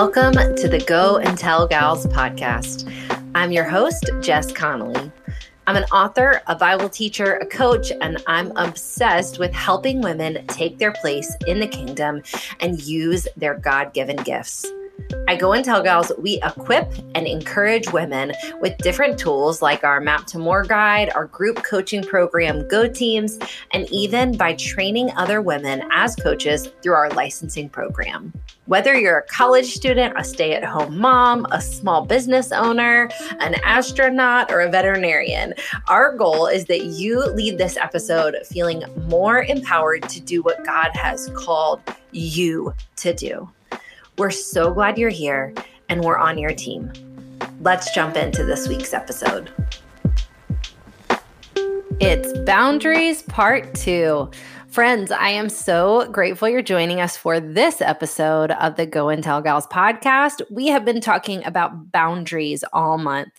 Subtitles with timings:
[0.00, 2.88] Welcome to the Go and Tell Gals podcast.
[3.34, 5.10] I'm your host, Jess Connolly.
[5.66, 10.78] I'm an author, a Bible teacher, a coach, and I'm obsessed with helping women take
[10.78, 12.22] their place in the kingdom
[12.60, 14.64] and use their God given gifts.
[15.28, 18.32] I Go and Tell Gals, we equip and encourage women
[18.62, 23.38] with different tools like our Map to More guide, our group coaching program, Go Teams,
[23.74, 28.32] and even by training other women as coaches through our licensing program.
[28.64, 33.10] Whether you're a college student, a stay at home mom, a small business owner,
[33.40, 35.52] an astronaut, or a veterinarian,
[35.88, 40.88] our goal is that you leave this episode feeling more empowered to do what God
[40.94, 43.50] has called you to do.
[44.18, 45.54] We're so glad you're here
[45.88, 46.92] and we're on your team.
[47.60, 49.52] Let's jump into this week's episode.
[52.00, 54.28] It's Boundaries Part 2.
[54.70, 59.24] Friends, I am so grateful you're joining us for this episode of the Go and
[59.24, 60.42] Tell Gals podcast.
[60.50, 63.32] We have been talking about boundaries all month.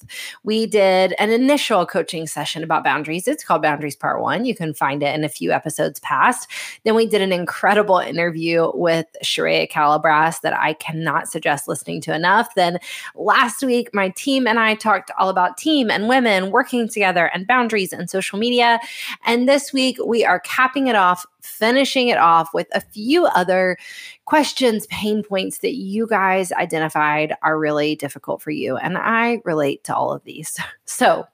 [0.43, 3.27] We did an initial coaching session about boundaries.
[3.27, 4.43] It's called Boundaries Part One.
[4.43, 6.49] You can find it in a few episodes past.
[6.83, 12.13] Then we did an incredible interview with Sharia Calabras that I cannot suggest listening to
[12.13, 12.55] enough.
[12.55, 12.79] Then
[13.13, 17.45] last week, my team and I talked all about team and women working together and
[17.45, 18.79] boundaries and social media.
[19.25, 23.77] And this week, we are capping it off finishing it off with a few other
[24.25, 28.77] questions, pain points that you guys identified are really difficult for you.
[28.77, 30.57] And I relate to all of these.
[30.85, 31.27] So,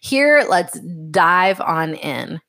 [0.00, 2.40] here, let's dive on in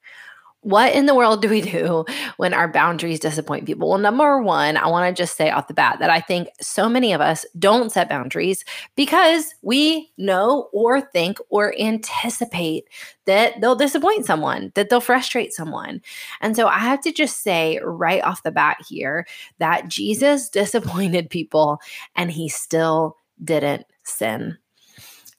[0.62, 2.06] what in the world do we do
[2.38, 3.90] when our boundaries disappoint people?
[3.90, 6.88] Well, number one, I want to just say off the bat that I think so
[6.88, 8.64] many of us don't set boundaries
[8.96, 12.86] because we know or think or anticipate
[13.26, 16.02] that they'll disappoint someone, that they'll frustrate someone.
[16.42, 19.26] And so I have to just say right off the bat here
[19.58, 21.80] that Jesus disappointed people
[22.16, 24.58] and he still didn't sin.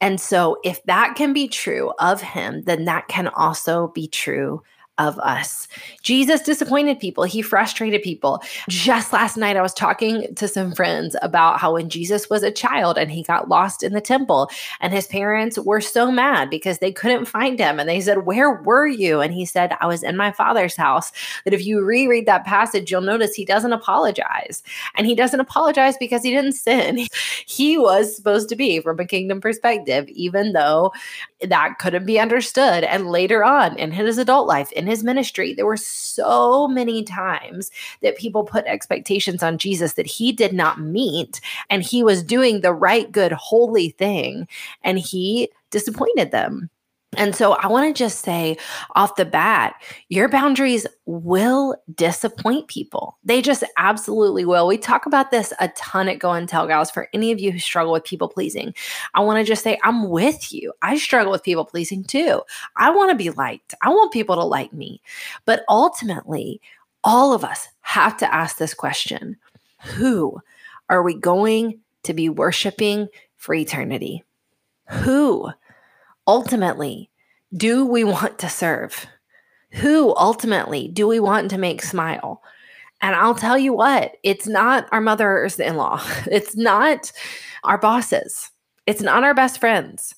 [0.00, 4.60] And so, if that can be true of him, then that can also be true
[4.98, 5.68] of us.
[6.02, 8.42] Jesus disappointed people, he frustrated people.
[8.68, 12.50] Just last night, I was talking to some friends about how when Jesus was a
[12.50, 16.78] child and he got lost in the temple, and his parents were so mad because
[16.78, 17.80] they couldn't find him.
[17.80, 19.20] And they said, Where were you?
[19.20, 21.10] And he said, I was in my father's house.
[21.44, 24.62] That if you reread that passage, you'll notice he doesn't apologize.
[24.94, 27.06] And he doesn't apologize because he didn't sin.
[27.46, 30.92] He was supposed to be, from a kingdom perspective, even though
[31.40, 32.84] that couldn't be understood.
[32.84, 37.70] And later on in his adult life, in his ministry, there were so many times
[38.02, 41.40] that people put expectations on Jesus that he did not meet.
[41.70, 44.48] And he was doing the right, good, holy thing.
[44.82, 46.68] And he disappointed them.
[47.18, 48.56] And so I want to just say
[48.94, 49.74] off the bat,
[50.08, 53.18] your boundaries will disappoint people.
[53.22, 54.66] They just absolutely will.
[54.66, 57.52] We talk about this a ton at Go and Tell Gals for any of you
[57.52, 58.74] who struggle with people pleasing.
[59.12, 60.72] I want to just say, I'm with you.
[60.80, 62.40] I struggle with people pleasing too.
[62.76, 65.02] I want to be liked, I want people to like me.
[65.44, 66.62] But ultimately,
[67.04, 69.36] all of us have to ask this question
[69.96, 70.40] Who
[70.88, 74.24] are we going to be worshiping for eternity?
[74.88, 75.50] Who?
[76.26, 77.10] Ultimately
[77.54, 79.06] do we want to serve?
[79.72, 82.42] Who ultimately do we want to make smile?
[83.00, 87.12] And I'll tell you what, it's not our mothers in law, it's not
[87.64, 88.50] our bosses,
[88.86, 90.14] it's not our best friends.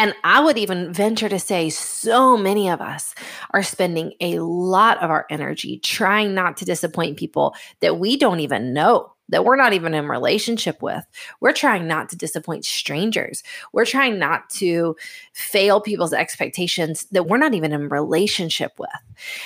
[0.00, 3.16] And I would even venture to say so many of us
[3.50, 8.38] are spending a lot of our energy trying not to disappoint people that we don't
[8.38, 11.04] even know that we're not even in relationship with.
[11.40, 13.42] We're trying not to disappoint strangers.
[13.72, 14.96] We're trying not to
[15.32, 18.90] fail people's expectations that we're not even in relationship with.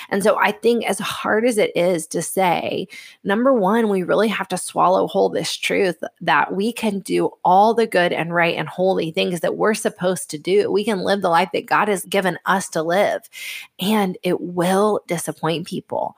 [0.09, 2.87] And so I think as hard as it is to say,
[3.23, 7.73] number 1, we really have to swallow whole this truth that we can do all
[7.73, 10.71] the good and right and holy things that we're supposed to do.
[10.71, 13.29] We can live the life that God has given us to live,
[13.79, 16.15] and it will disappoint people.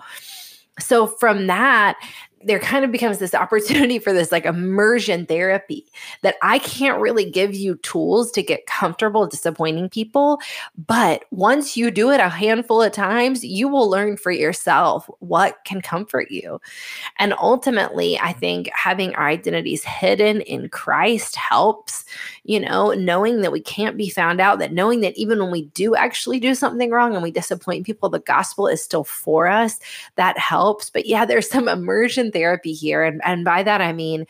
[0.80, 1.98] So, from that,
[2.46, 5.86] there kind of becomes this opportunity for this like immersion therapy
[6.22, 10.40] that I can't really give you tools to get comfortable disappointing people.
[10.78, 15.58] But once you do it a handful of times, you will learn for yourself what
[15.66, 16.62] can comfort you.
[17.18, 22.06] And ultimately, I think having our identities hidden in Christ helps,
[22.46, 25.64] you know, knowing that we can't be found out, that knowing that even when we
[25.70, 29.80] do actually do something wrong and we disappoint people, the gospel is still for us,
[30.16, 30.92] that helps.
[30.92, 33.04] But yeah, there's some immersion therapy here.
[33.04, 34.28] And, and by that, I mean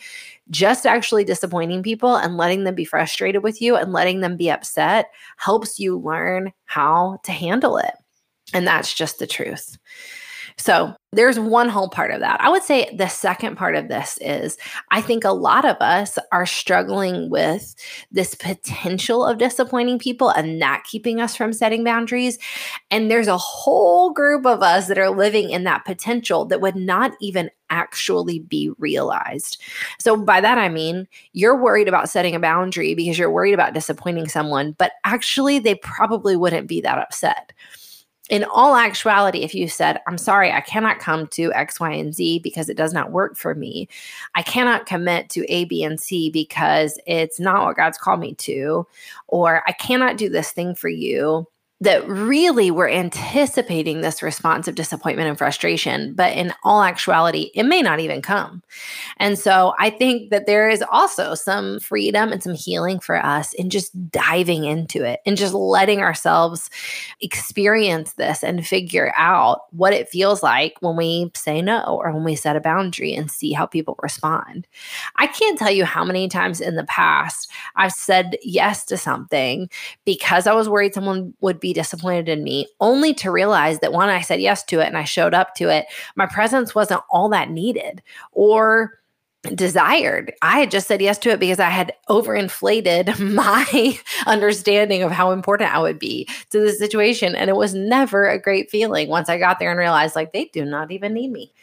[0.49, 4.49] just actually disappointing people and letting them be frustrated with you and letting them be
[4.49, 7.95] upset helps you learn how to handle it.
[8.53, 9.77] And that's just the truth.
[10.57, 12.39] So there's one whole part of that.
[12.41, 14.57] I would say the second part of this is
[14.91, 17.75] I think a lot of us are struggling with
[18.11, 22.37] this potential of disappointing people and that keeping us from setting boundaries.
[22.89, 26.75] And there's a whole group of us that are living in that potential that would
[26.75, 29.61] not even actually be realized.
[29.99, 33.73] So, by that I mean you're worried about setting a boundary because you're worried about
[33.73, 37.51] disappointing someone, but actually they probably wouldn't be that upset
[38.29, 42.13] in all actuality, if you said, I'm sorry, I cannot come to X, Y, and
[42.13, 43.87] Z because it does not work for me,
[44.33, 48.33] I cannot commit to A, B, and C because it's not what God's called me
[48.35, 48.87] to,
[49.27, 51.47] or I cannot do this thing for you
[51.85, 57.61] that really were anticipating this response of disappointment and frustration, but in all actuality, it
[57.61, 58.63] may not even come.
[59.17, 63.53] And so I think that there is also some freedom and some healing for us
[63.53, 66.71] in just diving into it and just letting ourselves
[67.21, 72.23] experience this and figure out what it feels like when we say no or when
[72.23, 74.65] we set a boundary and see how people respond.
[75.17, 79.69] I can't tell you how many times in the past I've said yes to something
[80.03, 84.09] because I was worried someone would be disappointed in me, only to realize that when
[84.09, 85.85] I said yes to it and I showed up to it,
[86.15, 88.01] my presence wasn't all that needed
[88.31, 88.93] or
[89.53, 90.33] desired.
[90.41, 95.31] I had just said yes to it because I had overinflated my understanding of how
[95.31, 97.35] important I would be to the situation.
[97.35, 100.45] And it was never a great feeling once I got there and realized, like, they
[100.45, 101.53] do not even need me.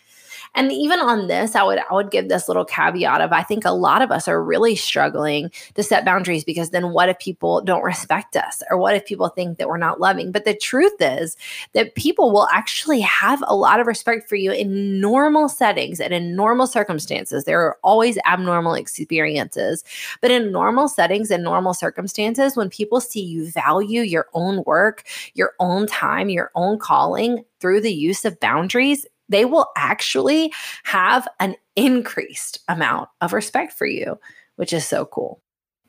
[0.54, 3.64] And even on this, I would I would give this little caveat of I think
[3.64, 7.62] a lot of us are really struggling to set boundaries because then what if people
[7.62, 10.30] don't respect us or what if people think that we're not loving?
[10.30, 11.36] But the truth is
[11.72, 16.12] that people will actually have a lot of respect for you in normal settings and
[16.12, 17.44] in normal circumstances.
[17.44, 19.84] There are always abnormal experiences,
[20.20, 25.04] but in normal settings and normal circumstances when people see you value your own work,
[25.34, 30.52] your own time, your own calling through the use of boundaries, they will actually
[30.84, 34.18] have an increased amount of respect for you,
[34.56, 35.40] which is so cool.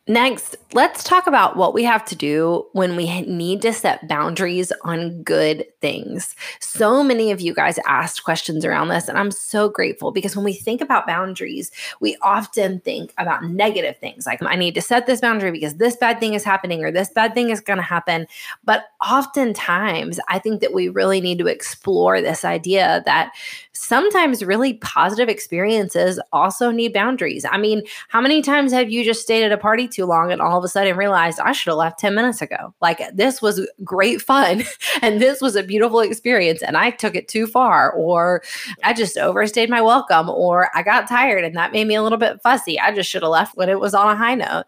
[0.05, 4.73] Next, let's talk about what we have to do when we need to set boundaries
[4.81, 6.35] on good things.
[6.59, 10.43] So many of you guys asked questions around this, and I'm so grateful because when
[10.43, 11.71] we think about boundaries,
[12.01, 15.95] we often think about negative things like, I need to set this boundary because this
[15.95, 18.27] bad thing is happening or this bad thing is going to happen.
[18.65, 23.31] But oftentimes, I think that we really need to explore this idea that
[23.71, 27.45] sometimes really positive experiences also need boundaries.
[27.49, 30.41] I mean, how many times have you just stayed at a party too long and
[30.41, 32.73] all of a sudden realized I should have left 10 minutes ago.
[32.81, 34.63] Like this was great fun
[35.01, 38.43] and this was a beautiful experience and I took it too far or
[38.83, 42.17] I just overstayed my welcome or I got tired and that made me a little
[42.17, 42.79] bit fussy.
[42.79, 44.65] I just should have left when it was on a high note.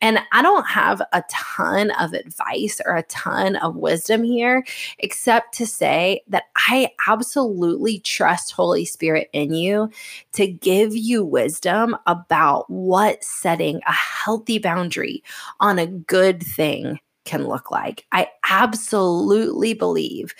[0.00, 4.64] And I don't have a ton of advice or a ton of wisdom here
[4.98, 9.90] except to say that I absolutely trust Holy Spirit in you
[10.32, 15.22] to give you wisdom about what setting a healthy boundary
[15.60, 18.04] on a good thing can look like.
[18.12, 20.34] I absolutely believe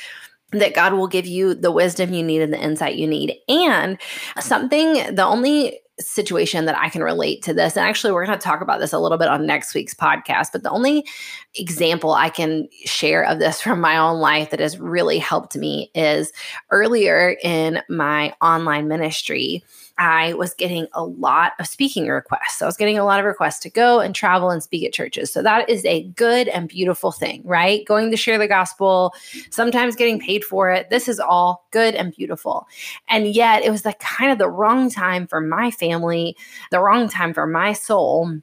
[0.52, 3.36] that God will give you the wisdom you need and the insight you need.
[3.48, 3.98] And
[4.38, 8.44] something, the only situation that I can relate to this, and actually, we're going to
[8.44, 11.06] talk about this a little bit on next week's podcast, but the only
[11.54, 15.90] example I can share of this from my own life that has really helped me
[15.94, 16.32] is
[16.70, 19.64] earlier in my online ministry.
[19.98, 22.58] I was getting a lot of speaking requests.
[22.58, 24.92] So I was getting a lot of requests to go and travel and speak at
[24.92, 25.32] churches.
[25.32, 27.84] So that is a good and beautiful thing, right?
[27.84, 29.12] Going to share the gospel,
[29.50, 30.88] sometimes getting paid for it.
[30.88, 32.68] This is all good and beautiful.
[33.08, 36.36] And yet it was the kind of the wrong time for my family,
[36.70, 38.40] the wrong time for my soul.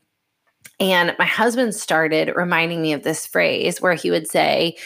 [0.79, 4.77] And my husband started reminding me of this phrase where he would say,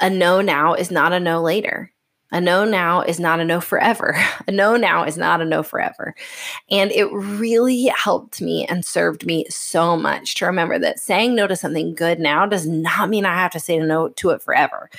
[0.00, 1.92] a no now is not a no later.
[2.34, 4.16] A no now is not a no forever.
[4.48, 6.16] A no now is not a no forever.
[6.68, 11.46] And it really helped me and served me so much to remember that saying no
[11.46, 14.90] to something good now does not mean I have to say no to it forever.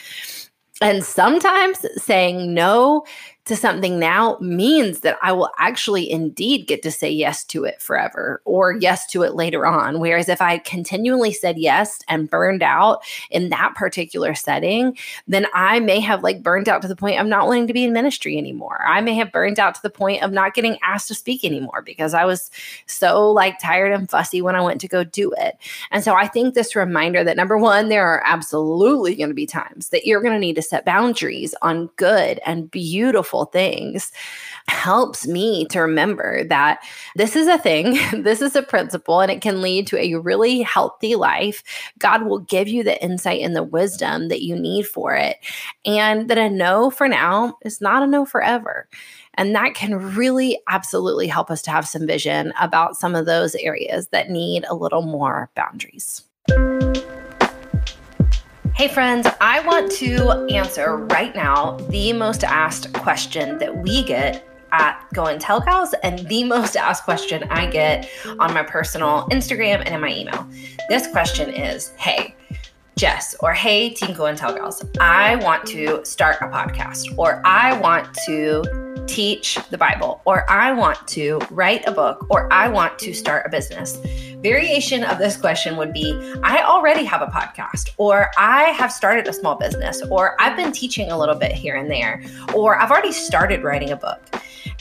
[0.82, 3.04] And sometimes saying no
[3.46, 7.80] to something now means that I will actually indeed get to say yes to it
[7.80, 10.00] forever or yes to it later on.
[10.00, 14.98] Whereas if I continually said yes and burned out in that particular setting,
[15.28, 17.84] then I may have like burned out to the point of not wanting to be
[17.84, 18.82] in ministry anymore.
[18.88, 21.84] I may have burned out to the point of not getting asked to speak anymore
[21.86, 22.50] because I was
[22.88, 25.56] so like tired and fussy when I went to go do it.
[25.92, 29.46] And so I think this reminder that number one, there are absolutely going to be
[29.46, 34.12] times that you're going to need to set boundaries on good and beautiful beautiful things
[34.68, 36.80] helps me to remember that
[37.16, 40.62] this is a thing, this is a principle, and it can lead to a really
[40.62, 41.64] healthy life.
[42.00, 45.38] God will give you the insight and the wisdom that you need for it.
[45.86, 48.88] And that a no for now is not a no forever.
[49.36, 53.54] And that can really absolutely help us to have some vision about some of those
[53.56, 56.25] areas that need a little more boundaries.
[58.76, 64.46] Hey, friends, I want to answer right now the most asked question that we get
[64.74, 69.30] at Go and Tell Gals and the most asked question I get on my personal
[69.32, 70.46] Instagram and in my email.
[70.90, 72.36] This question is Hey,
[72.98, 77.42] Jess, or Hey, Team Go and Tell Gals, I want to start a podcast, or
[77.46, 82.68] I want to teach the Bible, or I want to write a book, or I
[82.68, 83.98] want to start a business.
[84.42, 86.14] Variation of this question would be
[86.44, 90.72] I already have a podcast, or I have started a small business, or I've been
[90.72, 92.22] teaching a little bit here and there,
[92.54, 94.22] or I've already started writing a book.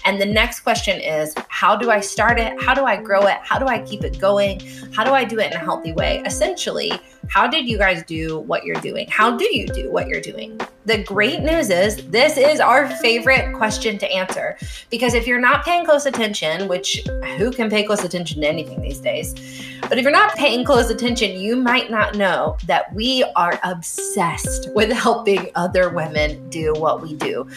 [0.04, 2.60] And the next question is how do I start it?
[2.62, 3.38] How do I grow it?
[3.42, 4.60] How do I keep it going?
[4.92, 6.22] How do I do it in a healthy way?
[6.26, 6.92] Essentially,
[7.28, 9.08] how did you guys do what you're doing?
[9.08, 10.60] How do you do what you're doing?
[10.86, 14.58] The great news is this is our favorite question to answer
[14.90, 17.02] because if you're not paying close attention, which
[17.38, 19.32] who can pay close attention to anything these days?
[19.80, 24.68] But if you're not paying close attention, you might not know that we are obsessed
[24.74, 27.48] with helping other women do what we do.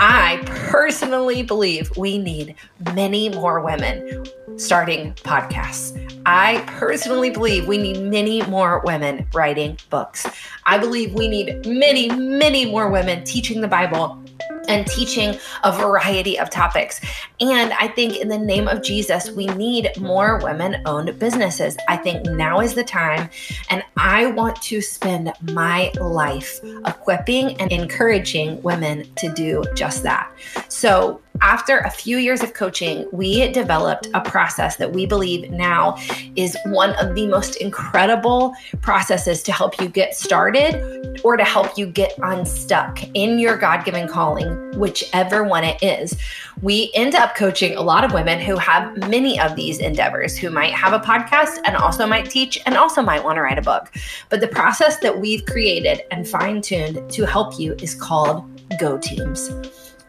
[0.00, 2.54] I personally believe we need
[2.94, 4.24] many more women
[4.60, 5.96] starting podcasts.
[6.26, 10.26] I personally believe we need many more women writing books.
[10.66, 14.22] I believe we need many, many more women teaching the Bible
[14.68, 17.00] and teaching a variety of topics.
[17.40, 21.76] And I think in the name of Jesus, we need more women owned businesses.
[21.88, 23.30] I think now is the time.
[23.70, 30.30] And I want to spend my life equipping and encouraging women to do just that.
[30.68, 35.96] So, after a few years of coaching, we developed a process that we believe now
[36.36, 41.78] is one of the most incredible processes to help you get started or to help
[41.78, 46.16] you get unstuck in your God given calling, whichever one it is.
[46.62, 50.50] We end up coaching a lot of women who have many of these endeavors, who
[50.50, 53.62] might have a podcast and also might teach and also might want to write a
[53.62, 53.90] book.
[54.28, 58.44] But the process that we've created and fine tuned to help you is called
[58.78, 59.50] Go Teams.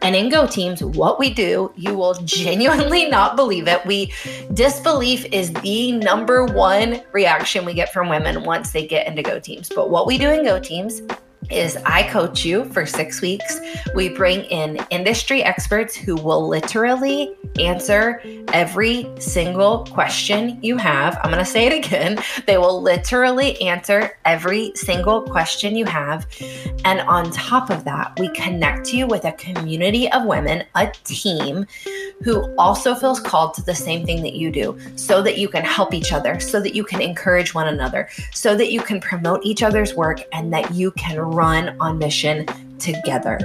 [0.02, 3.86] And in Go Teams, what we do, you will genuinely not believe it.
[3.86, 4.12] We
[4.52, 9.38] disbelief is the number one reaction we get from women once they get into Go
[9.38, 9.68] Teams.
[9.68, 11.02] But what we do in Go Teams
[11.50, 13.60] is I coach you for six weeks.
[13.94, 18.22] We bring in industry experts who will literally answer
[18.52, 21.18] every single question you have.
[21.22, 22.22] I'm going to say it again.
[22.46, 26.26] They will literally answer every single question you have.
[26.84, 31.66] And on top of that, we connect you with a community of women, a team
[32.22, 35.64] who also feels called to the same thing that you do so that you can
[35.64, 39.44] help each other, so that you can encourage one another, so that you can promote
[39.44, 42.46] each other's work and that you can run on mission
[42.78, 43.38] together.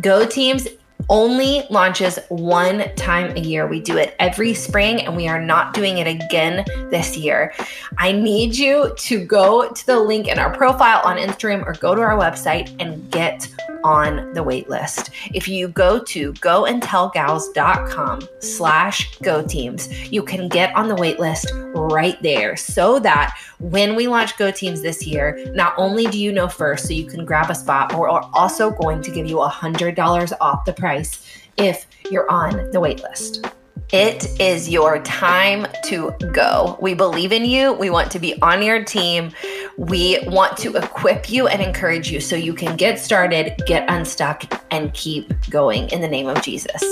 [0.00, 0.66] Go Teams
[1.08, 3.66] only launches one time a year.
[3.66, 7.52] We do it every spring and we are not doing it again this year.
[7.98, 11.94] I need you to go to the link in our profile on Instagram or go
[11.94, 13.48] to our website and get
[13.82, 15.10] on the wait list.
[15.32, 21.50] If you go to goandtellgals.com slash go teams, you can get on the wait list
[21.74, 26.32] right there so that when we launch Go Teams this year, not only do you
[26.32, 29.36] know first so you can grab a spot, but we're also going to give you
[29.36, 30.89] $100 off the price
[31.56, 33.46] if you're on the wait list.
[33.92, 36.78] It is your time to go.
[36.80, 37.72] We believe in you.
[37.72, 39.32] We want to be on your team.
[39.76, 44.44] We want to equip you and encourage you so you can get started, get unstuck,
[44.70, 46.82] and keep going in the name of Jesus.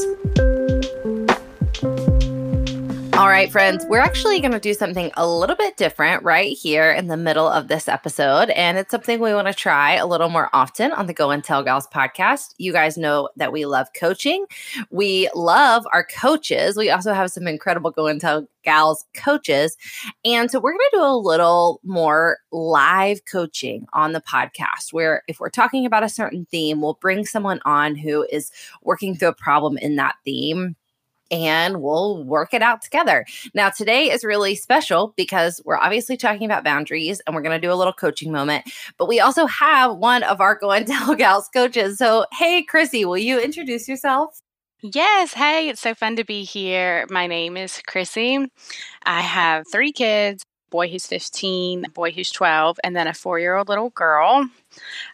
[3.18, 6.92] All right, friends, we're actually going to do something a little bit different right here
[6.92, 8.48] in the middle of this episode.
[8.50, 11.42] And it's something we want to try a little more often on the Go and
[11.42, 12.54] Tell Gals podcast.
[12.58, 14.46] You guys know that we love coaching,
[14.90, 16.76] we love our coaches.
[16.76, 19.76] We also have some incredible Go and Tell Gals coaches.
[20.24, 25.24] And so we're going to do a little more live coaching on the podcast where
[25.26, 29.30] if we're talking about a certain theme, we'll bring someone on who is working through
[29.30, 30.76] a problem in that theme
[31.30, 33.26] and we'll work it out together.
[33.54, 37.66] Now, today is really special because we're obviously talking about boundaries and we're going to
[37.66, 41.14] do a little coaching moment, but we also have one of our Go and Tell
[41.14, 41.98] Gals coaches.
[41.98, 44.40] So, hey, Chrissy, will you introduce yourself?
[44.80, 45.34] Yes.
[45.34, 47.04] Hey, it's so fun to be here.
[47.10, 48.46] My name is Chrissy.
[49.04, 50.44] I have three kids.
[50.70, 54.48] Boy who's 15, boy who's 12, and then a four year old little girl.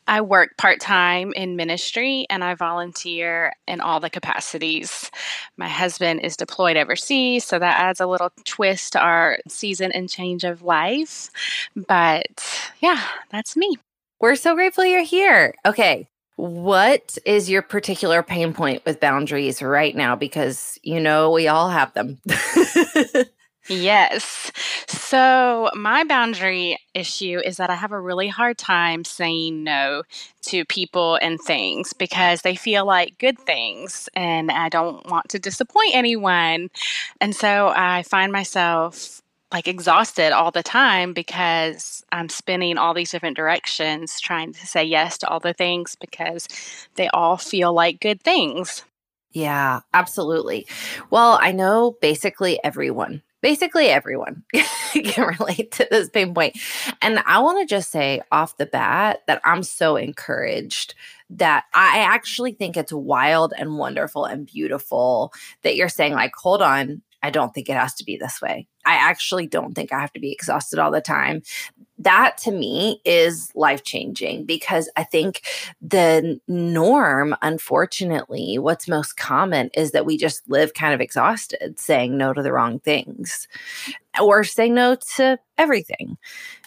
[0.06, 5.10] I work part time in ministry and I volunteer in all the capacities.
[5.56, 10.08] My husband is deployed overseas, so that adds a little twist to our season and
[10.08, 11.30] change of life.
[11.74, 13.76] But yeah, that's me.
[14.20, 15.54] We're so grateful you're here.
[15.64, 16.08] Okay.
[16.36, 20.16] What is your particular pain point with boundaries right now?
[20.16, 22.18] Because you know we all have them.
[23.68, 24.52] Yes.
[24.88, 30.02] So, my boundary issue is that I have a really hard time saying no
[30.42, 35.38] to people and things because they feel like good things and I don't want to
[35.38, 36.70] disappoint anyone.
[37.20, 43.12] And so I find myself like exhausted all the time because I'm spinning all these
[43.12, 46.48] different directions trying to say yes to all the things because
[46.96, 48.84] they all feel like good things.
[49.32, 50.66] Yeah, absolutely.
[51.10, 54.42] Well, I know basically everyone basically everyone
[54.94, 56.56] can relate to this pain point.
[57.02, 60.94] And I want to just say off the bat that I'm so encouraged
[61.28, 65.30] that I actually think it's wild and wonderful and beautiful
[65.62, 68.66] that you're saying, like, hold on, I don't think it has to be this way.
[68.86, 71.42] I actually don't think I have to be exhausted all the time
[72.04, 75.42] that to me is life changing because I think
[75.82, 82.16] the norm, unfortunately, what's most common is that we just live kind of exhausted, saying
[82.16, 83.48] no to the wrong things
[84.20, 86.16] or saying no to everything.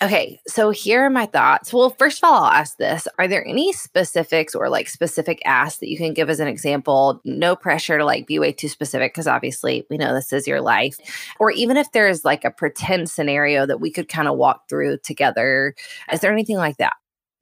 [0.02, 1.74] Okay, so here are my thoughts.
[1.74, 5.80] Well, first of all, I'll ask this Are there any specifics or like specific asks
[5.80, 7.22] that you can give as an example?
[7.26, 10.62] No pressure to like be way too specific because obviously we know this is your
[10.62, 10.98] life.
[11.40, 15.00] Or even if there's like a pretend scenario that we could kind of walk through
[15.00, 15.76] together,
[16.12, 16.94] is there anything like that?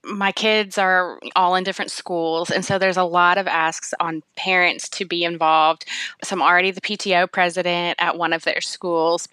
[0.05, 4.21] my kids are all in different schools and so there's a lot of asks on
[4.37, 5.85] parents to be involved
[6.23, 9.27] so i'm already the pto president at one of their schools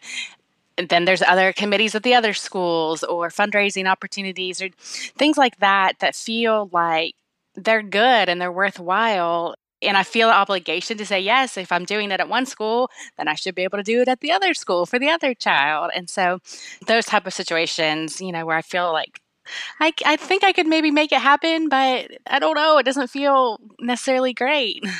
[0.77, 5.99] then there's other committees at the other schools or fundraising opportunities or things like that
[6.01, 7.15] that feel like
[7.55, 11.57] they're good and they're worthwhile and I feel an obligation to say yes.
[11.57, 12.89] If I'm doing it at one school,
[13.19, 15.35] then I should be able to do it at the other school for the other
[15.35, 15.91] child.
[15.95, 16.39] And so,
[16.87, 19.21] those type of situations, you know, where I feel like
[19.81, 22.79] I, I think I could maybe make it happen, but I don't know.
[22.79, 24.85] It doesn't feel necessarily great.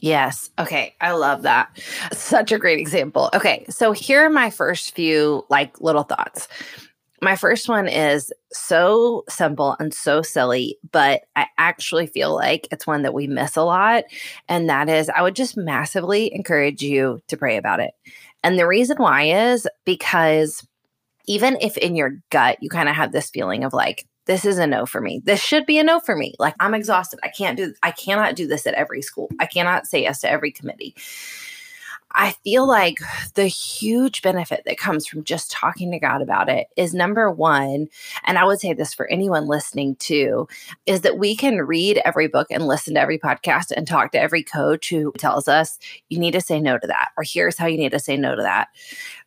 [0.00, 0.50] Yes.
[0.58, 0.94] Okay.
[1.00, 1.68] I love that.
[2.12, 3.30] Such a great example.
[3.34, 3.64] Okay.
[3.68, 6.48] So here are my first few like little thoughts.
[7.22, 12.86] My first one is so simple and so silly, but I actually feel like it's
[12.86, 14.04] one that we miss a lot.
[14.48, 17.90] And that is, I would just massively encourage you to pray about it.
[18.42, 20.66] And the reason why is because
[21.26, 24.58] even if in your gut you kind of have this feeling of like, this is
[24.58, 25.20] a no for me.
[25.24, 26.34] This should be a no for me.
[26.38, 27.20] Like I'm exhausted.
[27.22, 29.28] I can't do I cannot do this at every school.
[29.38, 30.94] I cannot say yes to every committee.
[32.12, 32.98] I feel like
[33.34, 37.88] the huge benefit that comes from just talking to God about it is number one,
[38.24, 40.48] and I would say this for anyone listening too,
[40.86, 44.20] is that we can read every book and listen to every podcast and talk to
[44.20, 45.78] every coach who tells us
[46.08, 48.34] you need to say no to that, or here's how you need to say no
[48.34, 48.68] to that.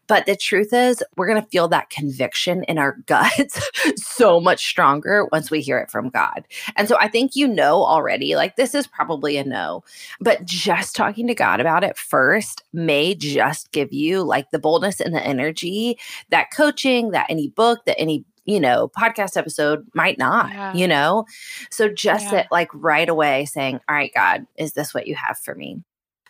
[0.07, 4.67] But the truth is, we're going to feel that conviction in our guts so much
[4.67, 6.45] stronger once we hear it from God.
[6.75, 9.83] And so I think you know already, like, this is probably a no.
[10.19, 14.99] But just talking to God about it first may just give you like the boldness
[14.99, 15.97] and the energy
[16.29, 20.73] that coaching, that any book, that any you know, podcast episode might not, yeah.
[20.73, 21.25] you know?
[21.71, 22.39] So just yeah.
[22.39, 25.81] it like right away saying, All right, God, is this what you have for me?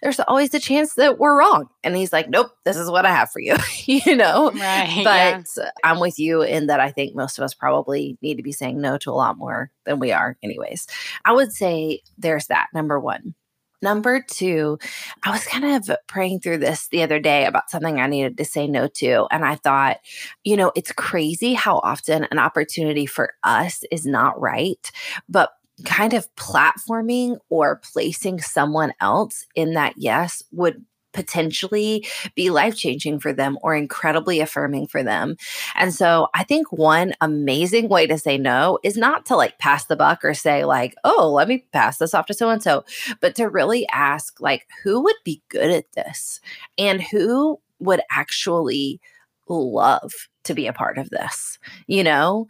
[0.03, 1.69] There's always the chance that we're wrong.
[1.81, 4.51] And he's like, nope, this is what I have for you, you know?
[4.51, 5.01] Right.
[5.03, 5.71] But yeah.
[5.81, 8.81] I'm with you in that I think most of us probably need to be saying
[8.81, 10.87] no to a lot more than we are, anyways.
[11.23, 13.33] I would say there's that, number one.
[13.81, 14.77] Number two,
[15.23, 18.45] I was kind of praying through this the other day about something I needed to
[18.45, 19.27] say no to.
[19.31, 19.97] And I thought,
[20.43, 24.89] you know, it's crazy how often an opportunity for us is not right,
[25.29, 25.51] but
[25.85, 30.83] kind of platforming or placing someone else in that yes would
[31.13, 32.05] potentially
[32.35, 35.35] be life changing for them or incredibly affirming for them.
[35.75, 39.85] And so I think one amazing way to say no is not to like pass
[39.85, 42.83] the buck or say, like, oh, let me pass this off to so and so,
[43.21, 46.41] but to really ask, like, who would be good at this
[46.77, 48.99] and who would actually
[49.47, 50.11] love
[50.43, 52.47] to be a part of this you know?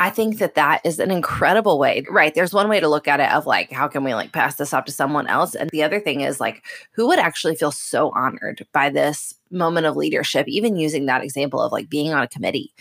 [0.00, 2.34] I think that that is an incredible way right?
[2.34, 4.72] There's one way to look at it of like how can we like pass this
[4.72, 5.54] off to someone else?
[5.54, 9.86] And the other thing is like who would actually feel so honored by this moment
[9.86, 12.72] of leadership even using that example of like being on a committee?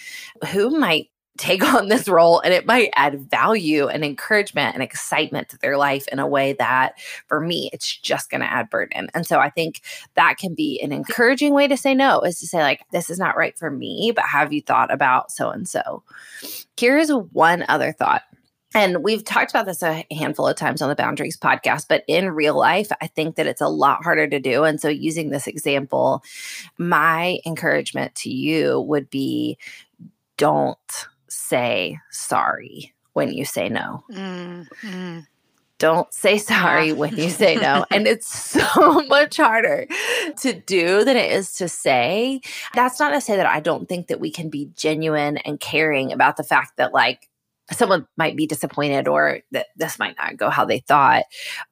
[0.52, 5.50] Who might take on this role and it might add value and encouragement and excitement
[5.50, 6.94] to their life in a way that
[7.28, 9.82] for me it's just going to add burden and so i think
[10.16, 13.20] that can be an encouraging way to say no is to say like this is
[13.20, 16.04] not right for me but have you thought about so and so
[16.78, 18.24] here's one other thought
[18.76, 22.32] and we've talked about this a handful of times on the Boundaries podcast, but in
[22.32, 24.64] real life, I think that it's a lot harder to do.
[24.64, 26.24] And so, using this example,
[26.80, 29.60] my encouragement to you would be
[30.38, 34.04] don't say sorry when you say no.
[34.12, 35.20] Mm-hmm.
[35.80, 36.94] Don't say sorry yeah.
[36.94, 37.86] when you say no.
[37.92, 38.28] and it's
[38.62, 39.88] so much harder
[40.38, 42.42] to do than it is to say.
[42.74, 46.14] That's not to say that I don't think that we can be genuine and caring
[46.14, 47.30] about the fact that, like,
[47.72, 51.24] someone might be disappointed or that this might not go how they thought.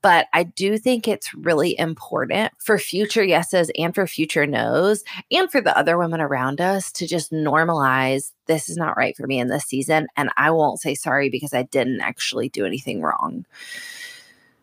[0.01, 5.51] But I do think it's really important for future yeses and for future nos and
[5.51, 9.39] for the other women around us to just normalize this is not right for me
[9.39, 10.07] in this season.
[10.15, 13.45] And I won't say sorry because I didn't actually do anything wrong.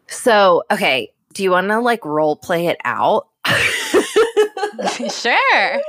[0.09, 3.29] So, okay, do you want to like role play it out?
[5.11, 5.81] sure.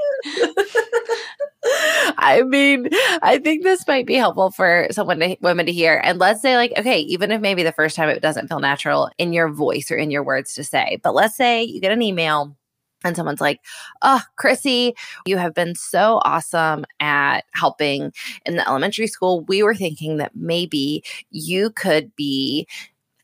[2.18, 2.90] I mean,
[3.22, 6.02] I think this might be helpful for someone to women to hear.
[6.04, 9.10] And let's say, like, okay, even if maybe the first time it doesn't feel natural
[9.18, 12.02] in your voice or in your words to say, but let's say you get an
[12.02, 12.56] email
[13.04, 13.62] and someone's like,
[14.02, 14.94] Oh, Chrissy,
[15.26, 18.12] you have been so awesome at helping
[18.46, 19.42] in the elementary school.
[19.42, 22.68] We were thinking that maybe you could be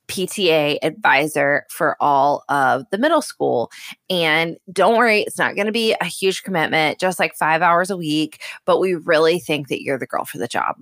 [0.08, 3.72] PTA advisor for all of the middle school.
[4.10, 7.90] And don't worry, it's not going to be a huge commitment, just like five hours
[7.90, 10.76] a week, but we really think that you're the girl for the job.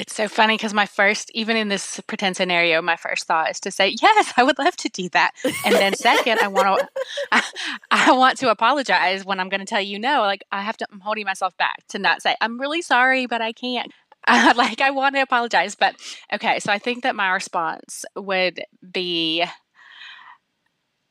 [0.00, 3.60] It's so funny because my first, even in this pretend scenario, my first thought is
[3.60, 6.88] to say, "Yes, I would love to do that," and then second, I want to,
[7.32, 7.42] I,
[7.90, 10.22] I, want to apologize when I'm going to tell you no.
[10.22, 13.42] Like I have to, I'm holding myself back to not say, "I'm really sorry, but
[13.42, 13.92] I can't."
[14.56, 15.94] Like I want to apologize, but
[16.32, 16.58] okay.
[16.60, 18.62] So I think that my response would
[18.92, 19.44] be,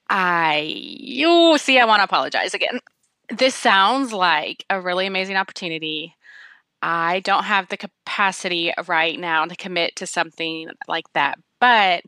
[0.10, 2.80] I you see, I want to apologize again.
[3.30, 6.16] This sounds like a really amazing opportunity.
[6.82, 12.04] I don't have the capacity right now to commit to something like that, but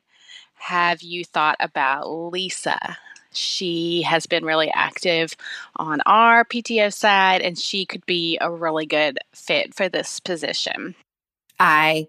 [0.56, 2.98] have you thought about Lisa?
[3.34, 5.36] She has been really active
[5.76, 10.96] on our PTO side, and she could be a really good fit for this position.
[11.60, 12.08] I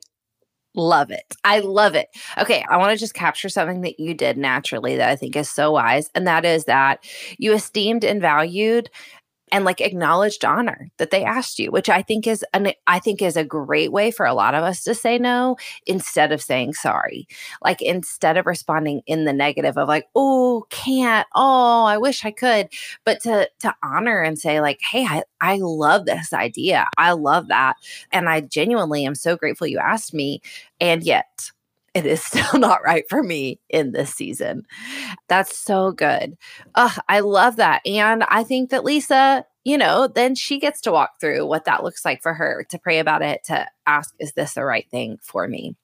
[0.74, 1.36] love it.
[1.44, 2.08] I love it.
[2.38, 5.50] Okay, I want to just capture something that you did naturally that I think is
[5.50, 7.04] so wise, and that is that
[7.38, 8.90] you esteemed and valued
[9.52, 13.22] and like acknowledged honor that they asked you which i think is an i think
[13.22, 16.74] is a great way for a lot of us to say no instead of saying
[16.74, 17.26] sorry.
[17.62, 21.26] Like instead of responding in the negative of like oh can't.
[21.34, 22.68] Oh i wish i could.
[23.04, 26.88] But to to honor and say like hey i i love this idea.
[26.98, 27.76] I love that.
[28.10, 30.40] And i genuinely am so grateful you asked me
[30.80, 31.50] and yet
[31.94, 34.64] it is still not right for me in this season.
[35.28, 36.36] That's so good.
[36.74, 37.86] Oh, I love that.
[37.86, 41.84] And I think that Lisa, you know, then she gets to walk through what that
[41.84, 45.18] looks like for her to pray about it, to ask, is this the right thing
[45.22, 45.76] for me?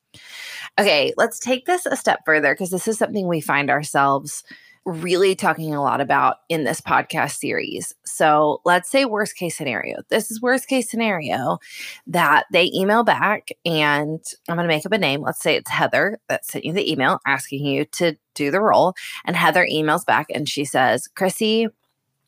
[0.81, 4.43] Okay, let's take this a step further because this is something we find ourselves
[4.85, 7.95] really talking a lot about in this podcast series.
[8.05, 9.99] So let's say worst case scenario.
[10.09, 11.59] This is worst case scenario
[12.07, 15.23] that they email back and I'm going to make up a name.
[15.23, 18.95] Let's say it's Heather that sent you the email asking you to do the role.
[19.25, 21.69] And Heather emails back and she says, Chrissy,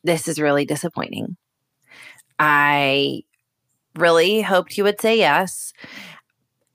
[0.04, 1.36] this is really disappointing.
[2.38, 3.22] I
[3.96, 5.72] really hoped you would say yes.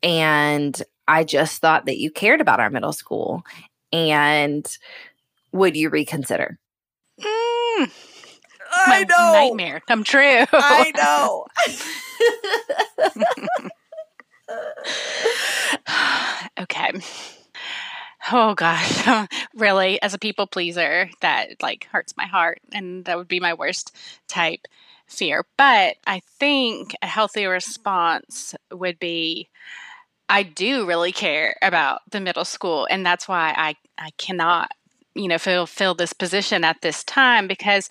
[0.03, 3.43] And I just thought that you cared about our middle school.
[3.91, 4.65] And
[5.55, 6.59] would you reconsider?
[7.19, 7.91] Mm,
[8.71, 9.31] I know.
[9.31, 10.45] Nightmare come true.
[10.51, 11.45] I know.
[16.59, 16.91] okay.
[18.31, 20.01] Oh gosh, really?
[20.01, 23.95] As a people pleaser, that like hurts my heart, and that would be my worst
[24.27, 24.67] type
[25.07, 25.45] fear.
[25.57, 29.49] But I think a healthy response would be
[30.27, 34.71] I do really care about the middle school, and that's why I, I cannot
[35.15, 37.89] you know fill fill this position at this time because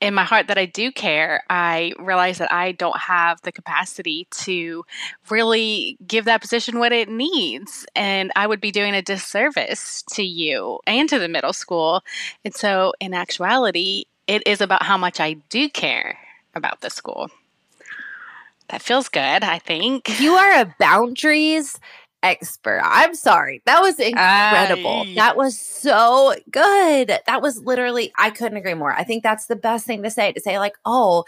[0.00, 4.26] in my heart that I do care, I realize that I don't have the capacity
[4.42, 4.84] to
[5.30, 7.86] really give that position what it needs.
[7.96, 12.02] And I would be doing a disservice to you and to the middle school.
[12.44, 16.18] And so, in actuality, it is about how much I do care
[16.54, 17.30] about the school.
[18.68, 20.20] That feels good, I think.
[20.20, 21.78] You are a boundaries
[22.22, 22.80] expert.
[22.84, 23.62] I'm sorry.
[23.66, 25.02] That was incredible.
[25.06, 25.14] Aye.
[25.16, 27.08] That was so good.
[27.26, 28.92] That was literally, I couldn't agree more.
[28.92, 31.24] I think that's the best thing to say to say, like, oh,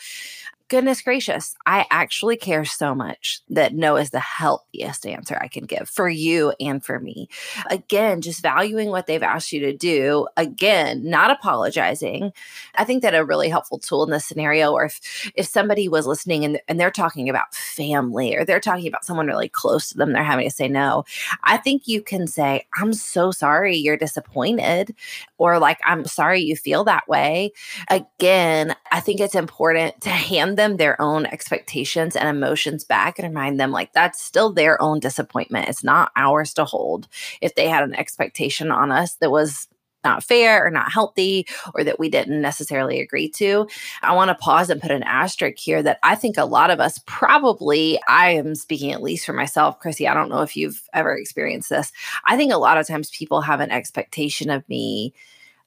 [0.69, 5.65] goodness gracious, I actually care so much that no is the healthiest answer I can
[5.65, 7.29] give for you and for me.
[7.71, 10.29] Again, just valuing what they've asked you to do.
[10.37, 12.33] Again, not apologizing.
[12.75, 16.07] I think that a really helpful tool in this scenario, or if if somebody was
[16.07, 19.97] listening and, and they're talking about family or they're talking about someone really close to
[19.97, 21.05] them, they're having to say no.
[21.45, 24.95] I think you can say, I'm so sorry you're disappointed,
[25.39, 27.53] or like, I'm sorry you feel that way.
[27.89, 33.29] Again, I think it's important to hand them their own expectations and emotions back and
[33.29, 35.69] remind them like that's still their own disappointment.
[35.69, 37.09] It's not ours to hold.
[37.41, 39.69] If they had an expectation on us that was
[40.05, 43.67] not fair or not healthy or that we didn't necessarily agree to.
[44.03, 46.81] I want to pause and put an asterisk here that I think a lot of
[46.81, 50.83] us probably, I am speaking at least for myself, Chrissy, I don't know if you've
[50.93, 51.93] ever experienced this.
[52.25, 55.15] I think a lot of times people have an expectation of me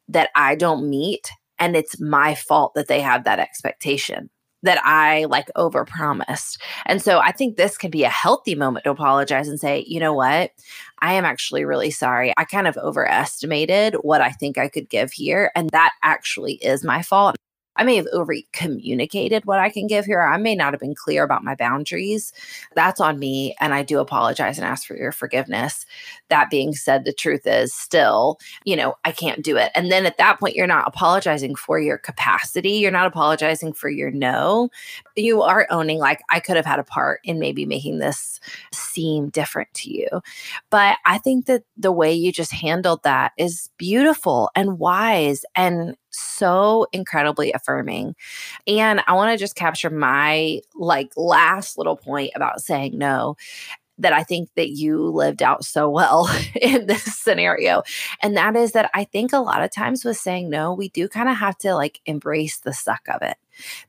[0.07, 4.29] that I don't meet and it's my fault that they have that expectation
[4.63, 6.57] that I like overpromised.
[6.85, 9.99] And so I think this can be a healthy moment to apologize and say, you
[9.99, 10.51] know what?
[10.99, 12.33] I am actually really sorry.
[12.37, 15.51] I kind of overestimated what I think I could give here.
[15.55, 17.35] And that actually is my fault.
[17.75, 20.21] I may have over communicated what I can give here.
[20.21, 22.33] I may not have been clear about my boundaries.
[22.75, 23.55] That's on me.
[23.59, 25.85] And I do apologize and ask for your forgiveness.
[26.29, 29.71] That being said, the truth is still, you know, I can't do it.
[29.73, 32.71] And then at that point, you're not apologizing for your capacity.
[32.71, 34.69] You're not apologizing for your no.
[35.15, 38.39] You are owning, like, I could have had a part in maybe making this
[38.73, 40.07] seem different to you.
[40.69, 45.95] But I think that the way you just handled that is beautiful and wise and
[46.11, 48.15] so incredibly affirming.
[48.67, 53.35] And I want to just capture my like last little point about saying no
[53.97, 56.29] that I think that you lived out so well
[56.61, 57.83] in this scenario.
[58.21, 61.07] And that is that I think a lot of times with saying no, we do
[61.07, 63.37] kind of have to like embrace the suck of it.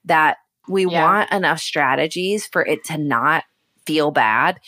[0.05, 0.37] That
[0.69, 1.05] we yeah.
[1.05, 3.45] want enough strategies for it to not
[3.87, 4.61] feel bad,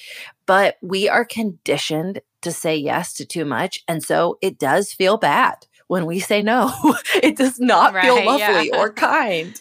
[0.47, 3.83] but we are conditioned to say yes to too much.
[3.87, 6.73] And so it does feel bad when we say no.
[7.23, 8.79] it does not right, feel lovely yeah.
[8.79, 9.61] or kind.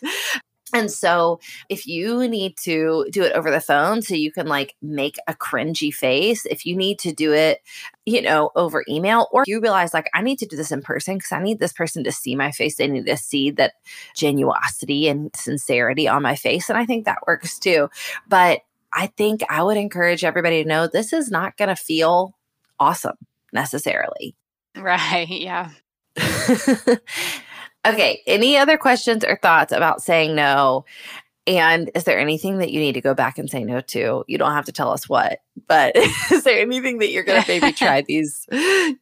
[0.73, 4.75] And so, if you need to do it over the phone so you can like
[4.81, 7.61] make a cringy face, if you need to do it,
[8.07, 11.17] you know, over email, or you realize like, I need to do this in person
[11.17, 12.75] because I need this person to see my face.
[12.75, 13.73] They need to see that
[14.17, 16.69] genuosity and sincerity on my face.
[16.69, 17.89] And I think that works too.
[18.27, 22.33] But I think I would encourage everybody to know this is not going to feel
[22.79, 23.17] awesome
[23.51, 24.35] necessarily.
[24.75, 25.27] Right.
[25.29, 25.69] Yeah.
[27.85, 28.21] okay.
[28.27, 30.85] Any other questions or thoughts about saying no?
[31.45, 34.23] And is there anything that you need to go back and say no to?
[34.27, 35.95] You don't have to tell us what, but
[36.31, 38.47] is there anything that you're going to maybe try these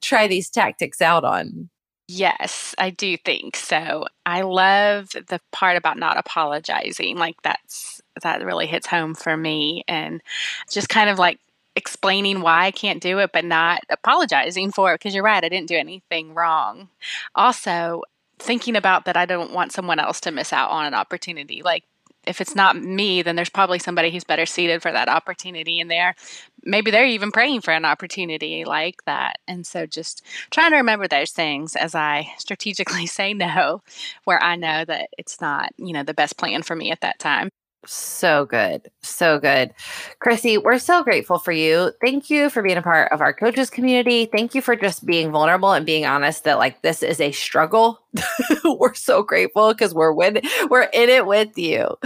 [0.02, 1.69] try these tactics out on?
[2.08, 4.06] Yes, I do think so.
[4.26, 7.15] I love the part about not apologizing.
[7.15, 10.21] Like that's that really hits home for me and
[10.69, 11.39] just kind of like
[11.75, 15.49] explaining why I can't do it, but not apologizing for it because you're right, I
[15.49, 16.89] didn't do anything wrong.
[17.36, 18.03] Also,
[18.39, 21.62] thinking about that I don't want someone else to miss out on an opportunity.
[21.62, 21.84] Like,
[22.27, 25.89] if it's not me, then there's probably somebody who's better suited for that opportunity, and
[25.89, 26.15] they're
[26.63, 29.39] maybe they're even praying for an opportunity like that.
[29.47, 33.81] And so, just trying to remember those things as I strategically say no,
[34.25, 37.19] where I know that it's not, you know, the best plan for me at that
[37.19, 37.49] time.
[37.86, 38.91] So good.
[39.02, 39.74] So good.
[40.20, 41.91] Chrissy, we're so grateful for you.
[42.00, 44.26] Thank you for being a part of our coaches community.
[44.26, 48.00] Thank you for just being vulnerable and being honest that like this is a struggle.
[48.63, 51.98] we're so grateful because we're with we're in it with you.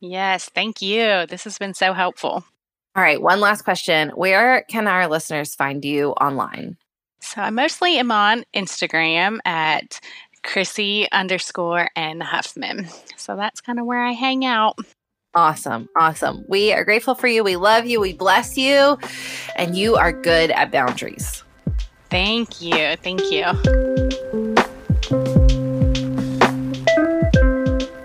[0.00, 1.26] Yes, thank you.
[1.26, 2.44] This has been so helpful.
[2.94, 4.10] All right, one last question.
[4.10, 6.76] Where can our listeners find you online?
[7.20, 10.00] So I mostly am on Instagram at
[10.42, 12.88] Chrissy underscore and Huffman.
[13.16, 14.76] So that's kind of where I hang out.
[15.34, 15.88] Awesome.
[15.96, 16.44] Awesome.
[16.46, 17.42] We are grateful for you.
[17.42, 18.00] We love you.
[18.00, 18.98] We bless you.
[19.56, 21.42] And you are good at boundaries.
[22.10, 22.96] Thank you.
[22.96, 23.44] Thank you.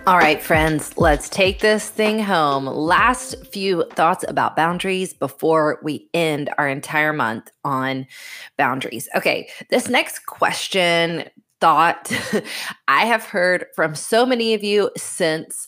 [0.07, 2.65] All right, friends, let's take this thing home.
[2.65, 8.07] Last few thoughts about boundaries before we end our entire month on
[8.55, 9.09] boundaries.
[9.17, 11.25] Okay, this next question,
[11.59, 12.09] thought,
[12.87, 15.67] I have heard from so many of you since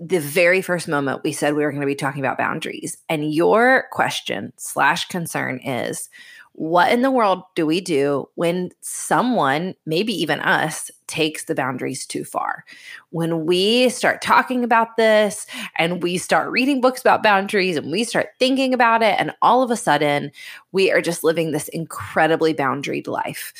[0.00, 2.96] the very first moment we said we were going to be talking about boundaries.
[3.10, 6.08] And your question slash concern is
[6.52, 12.06] what in the world do we do when someone, maybe even us, takes the boundaries
[12.06, 12.64] too far?
[13.10, 18.04] When we start talking about this and we start reading books about boundaries and we
[18.04, 20.32] start thinking about it, and all of a sudden
[20.72, 23.52] we are just living this incredibly boundaried life.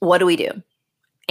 [0.00, 0.50] What do we do?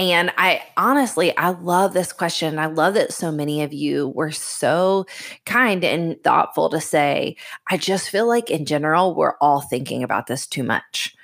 [0.00, 2.58] And I honestly, I love this question.
[2.58, 5.04] I love that so many of you were so
[5.44, 7.36] kind and thoughtful to say,
[7.68, 11.14] I just feel like in general, we're all thinking about this too much.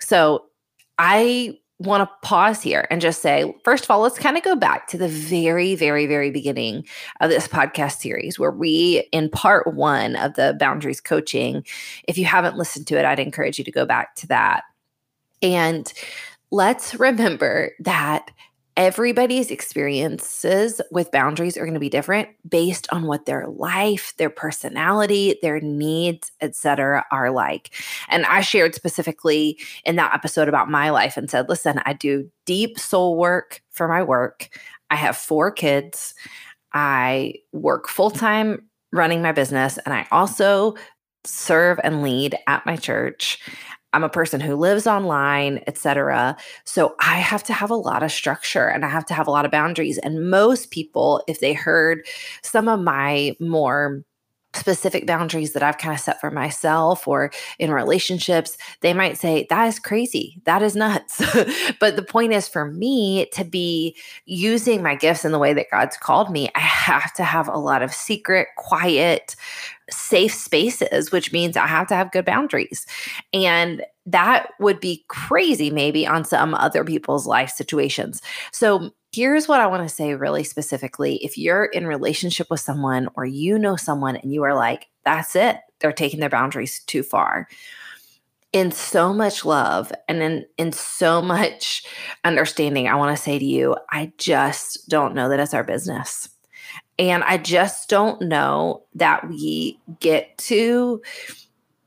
[0.00, 0.46] So
[0.96, 4.56] I want to pause here and just say, first of all, let's kind of go
[4.56, 6.86] back to the very, very, very beginning
[7.20, 11.62] of this podcast series where we, in part one of the boundaries coaching,
[12.04, 14.62] if you haven't listened to it, I'd encourage you to go back to that.
[15.42, 15.92] And
[16.50, 18.30] let's remember that
[18.76, 24.30] everybody's experiences with boundaries are going to be different based on what their life their
[24.30, 27.70] personality their needs etc are like.
[28.08, 32.30] And i shared specifically in that episode about my life and said listen i do
[32.46, 34.48] deep soul work for my work.
[34.90, 36.14] I have four kids.
[36.72, 40.74] I work full-time running my business and i also
[41.24, 43.38] serve and lead at my church
[43.92, 46.36] I'm a person who lives online, etc.
[46.64, 49.30] So I have to have a lot of structure and I have to have a
[49.30, 49.98] lot of boundaries.
[49.98, 52.06] And most people, if they heard
[52.42, 54.02] some of my more
[54.54, 59.46] specific boundaries that I've kind of set for myself or in relationships, they might say,
[59.50, 60.40] That is crazy.
[60.44, 61.22] That is nuts.
[61.80, 65.70] but the point is for me to be using my gifts in the way that
[65.70, 69.36] God's called me, I have to have a lot of secret, quiet,
[69.90, 72.86] safe spaces, which means I have to have good boundaries.
[73.32, 78.22] And that would be crazy, maybe on some other people's life situations.
[78.52, 81.16] So, here's what I want to say really specifically.
[81.24, 85.34] If you're in relationship with someone or you know someone and you are like, that's
[85.34, 87.48] it, they're taking their boundaries too far.
[88.52, 91.84] In so much love and in, in so much
[92.22, 96.28] understanding, I want to say to you, I just don't know that it's our business.
[96.96, 101.02] And I just don't know that we get to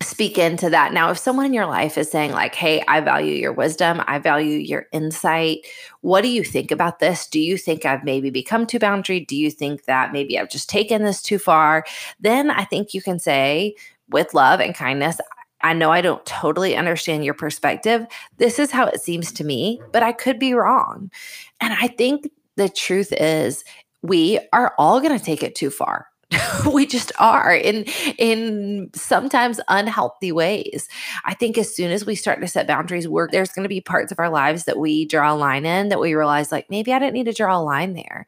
[0.02, 0.94] speak into that.
[0.94, 4.20] Now, if someone in your life is saying, like, hey, I value your wisdom, I
[4.20, 5.60] value your insight,
[6.02, 7.28] what do you think about this?
[7.28, 9.22] Do you think I've maybe become too boundary?
[9.22, 11.86] Do you think that maybe I've just taken this too far?
[12.20, 13.76] Then I think you can say,
[14.10, 15.18] with love and kindness,
[15.62, 18.06] I know I don't totally understand your perspective.
[18.38, 21.12] This is how it seems to me, but I could be wrong.
[21.60, 23.64] And I think the truth is,
[24.02, 26.08] we are all going to take it too far.
[26.74, 27.84] we just are in
[28.18, 30.88] in sometimes unhealthy ways.
[31.26, 33.82] I think as soon as we start to set boundaries, we're, there's going to be
[33.82, 36.94] parts of our lives that we draw a line in that we realize like maybe
[36.94, 38.26] I didn't need to draw a line there.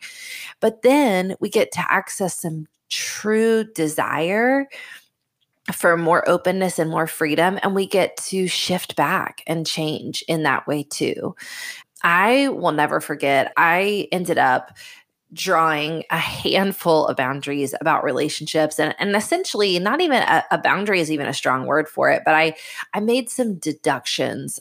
[0.60, 4.68] But then we get to access some true desire
[5.72, 10.44] for more openness and more freedom and we get to shift back and change in
[10.44, 11.36] that way too.
[12.04, 14.76] I will never forget I ended up
[15.34, 21.00] drawing a handful of boundaries about relationships and, and essentially not even a, a boundary
[21.00, 22.54] is even a strong word for it but i
[22.94, 24.60] i made some deductions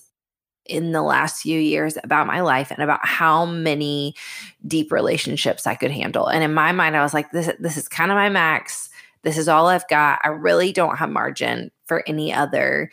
[0.67, 4.15] in the last few years about my life and about how many
[4.67, 6.29] deep relationships I could handle.
[6.29, 8.89] And in my mind, I was like, this, this is kind of my max.
[9.23, 10.21] This is all I've got.
[10.23, 12.91] I really don't have margin for any other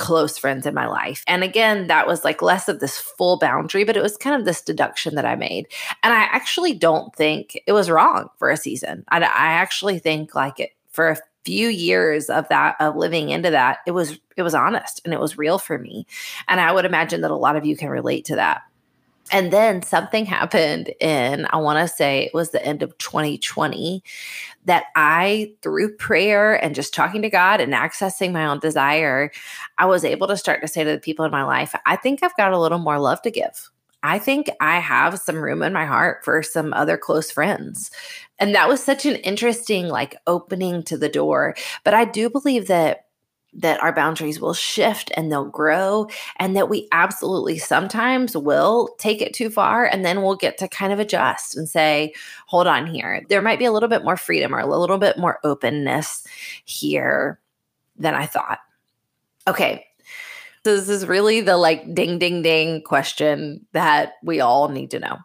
[0.00, 1.22] close friends in my life.
[1.28, 4.46] And again, that was like less of this full boundary, but it was kind of
[4.46, 5.68] this deduction that I made.
[6.02, 9.04] And I actually don't think it was wrong for a season.
[9.10, 13.50] I, I actually think like it for a few years of that of living into
[13.50, 16.06] that it was it was honest and it was real for me
[16.48, 18.60] and i would imagine that a lot of you can relate to that
[19.30, 24.02] and then something happened in, I want to say it was the end of 2020,
[24.64, 29.30] that I, through prayer and just talking to God and accessing my own desire,
[29.78, 32.22] I was able to start to say to the people in my life, I think
[32.22, 33.70] I've got a little more love to give.
[34.02, 37.90] I think I have some room in my heart for some other close friends.
[38.38, 41.54] And that was such an interesting, like, opening to the door.
[41.84, 43.04] But I do believe that
[43.52, 49.20] that our boundaries will shift and they'll grow, and that we absolutely sometimes will take
[49.20, 49.84] it too far.
[49.84, 52.14] And then we'll get to kind of adjust and say,
[52.46, 53.24] hold on here.
[53.28, 56.24] There might be a little bit more freedom or a little bit more openness
[56.64, 57.40] here
[57.96, 58.60] than I thought.
[59.48, 59.84] Okay.
[60.64, 64.98] So this is really the like ding, ding, ding question that we all need to
[64.98, 65.16] know.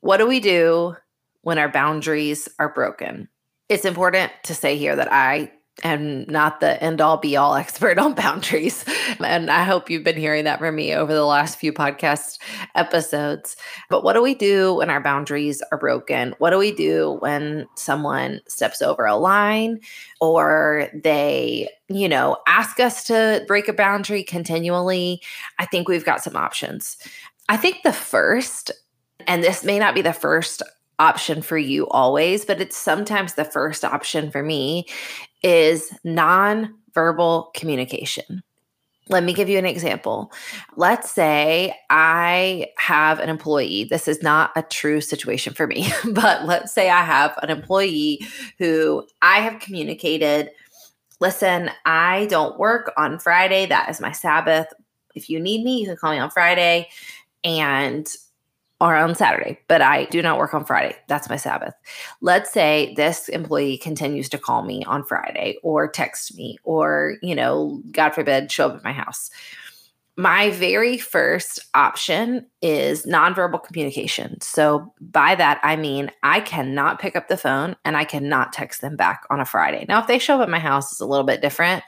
[0.00, 0.96] What do we do
[1.42, 3.28] when our boundaries are broken?
[3.68, 5.50] It's important to say here that I
[5.82, 8.84] am not the end all be all expert on boundaries.
[9.18, 12.38] And I hope you've been hearing that from me over the last few podcast
[12.74, 13.56] episodes.
[13.88, 16.34] But what do we do when our boundaries are broken?
[16.38, 19.80] What do we do when someone steps over a line
[20.20, 25.22] or they, you know, ask us to break a boundary continually?
[25.58, 26.96] I think we've got some options.
[27.48, 28.70] I think the first,
[29.26, 30.62] and this may not be the first
[31.00, 34.86] option for you always, but it's sometimes the first option for me
[35.42, 38.42] is non-verbal communication.
[39.08, 40.30] Let me give you an example.
[40.76, 43.84] Let's say I have an employee.
[43.90, 48.20] This is not a true situation for me, but let's say I have an employee
[48.58, 50.50] who I have communicated
[51.20, 53.66] listen, I don't work on Friday.
[53.66, 54.66] That is my Sabbath.
[55.14, 56.88] If you need me, you can call me on Friday
[57.44, 58.08] and
[58.80, 60.96] or on Saturday, but I do not work on Friday.
[61.06, 61.74] That's my Sabbath.
[62.22, 67.34] Let's say this employee continues to call me on Friday or text me or, you
[67.34, 69.30] know, God forbid, show up at my house.
[70.16, 74.40] My very first option is nonverbal communication.
[74.40, 78.80] So, by that, I mean I cannot pick up the phone and I cannot text
[78.80, 79.86] them back on a Friday.
[79.88, 81.84] Now, if they show up at my house, it's a little bit different.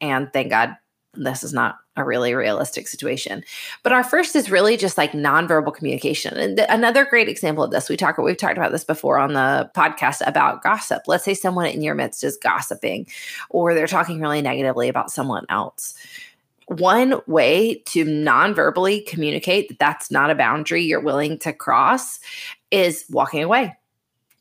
[0.00, 0.76] And thank God
[1.24, 3.44] this is not a really realistic situation.
[3.82, 6.36] But our first is really just like nonverbal communication.
[6.36, 9.32] And th- another great example of this, we talk we've talked about this before on
[9.34, 11.02] the podcast about gossip.
[11.06, 13.06] Let's say someone in your midst is gossiping
[13.50, 15.94] or they're talking really negatively about someone else.
[16.66, 22.20] One way to non-verbally communicate that that's not a boundary you're willing to cross
[22.70, 23.74] is walking away,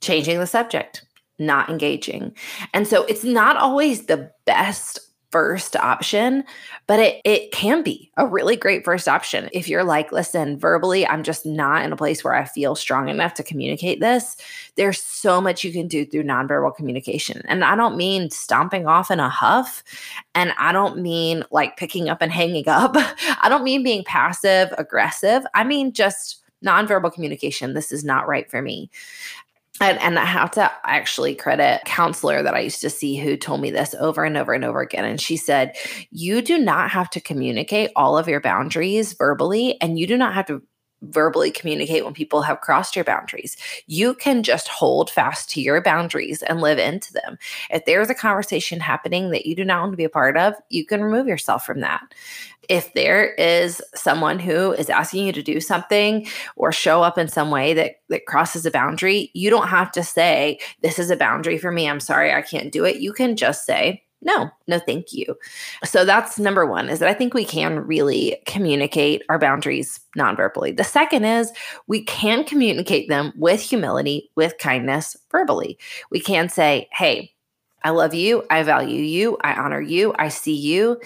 [0.02, 1.06] changing the subject,
[1.40, 2.36] not engaging.
[2.74, 6.44] And so it's not always the best first option,
[6.88, 11.06] but it it can be a really great first option if you're like, listen, verbally,
[11.06, 14.38] I'm just not in a place where I feel strong enough to communicate this.
[14.76, 17.42] There's so much you can do through nonverbal communication.
[17.46, 19.84] And I don't mean stomping off in a huff,
[20.34, 22.96] and I don't mean like picking up and hanging up.
[22.96, 25.46] I don't mean being passive aggressive.
[25.54, 27.74] I mean just nonverbal communication.
[27.74, 28.90] This is not right for me
[29.80, 33.62] and, and I have to actually credit counselor that I used to see who told
[33.62, 35.06] me this over and over and over again.
[35.06, 35.76] And she said,
[36.12, 40.34] You do not have to communicate all of your boundaries verbally, and you do not
[40.34, 40.62] have to
[41.02, 43.56] verbally communicate when people have crossed your boundaries.
[43.86, 47.38] You can just hold fast to your boundaries and live into them.
[47.70, 50.56] If there's a conversation happening that you do not want to be a part of,
[50.70, 52.02] you can remove yourself from that.
[52.70, 56.28] If there is someone who is asking you to do something
[56.58, 60.04] or show up in some way that that crosses a boundary, you don't have to
[60.04, 61.90] say this is a boundary for me.
[61.90, 62.98] I'm sorry I can't do it.
[62.98, 65.38] You can just say no, no, thank you.
[65.84, 70.76] So that's number one is that I think we can really communicate our boundaries nonverbally.
[70.76, 71.52] The second is
[71.86, 75.78] we can communicate them with humility, with kindness verbally.
[76.10, 77.32] We can say, hey,
[77.84, 78.44] I love you.
[78.50, 79.38] I value you.
[79.42, 80.14] I honor you.
[80.18, 81.00] I see you.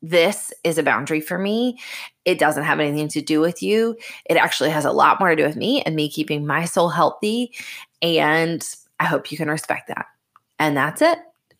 [0.00, 1.78] This is a boundary for me.
[2.24, 3.96] It doesn't have anything to do with you.
[4.24, 6.88] It actually has a lot more to do with me and me keeping my soul
[6.88, 7.52] healthy.
[8.00, 8.66] And
[8.98, 10.06] I hope you can respect that.
[10.58, 11.18] And that's it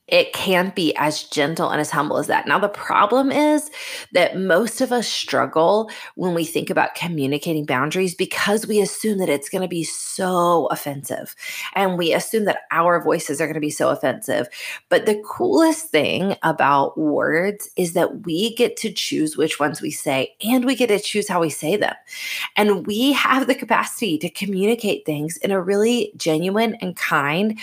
[0.09, 2.47] it can't be as gentle and as humble as that.
[2.47, 3.71] Now, the problem is
[4.13, 9.29] that most of us struggle when we think about communicating boundaries because we assume that
[9.29, 11.35] it's going to be so offensive
[11.75, 14.49] and we assume that our voices are going to be so offensive.
[14.89, 19.91] But the coolest thing about words is that we get to choose which ones we
[19.91, 21.95] say and we get to choose how we say them.
[22.57, 27.59] And we have the capacity to communicate things in a really genuine and kind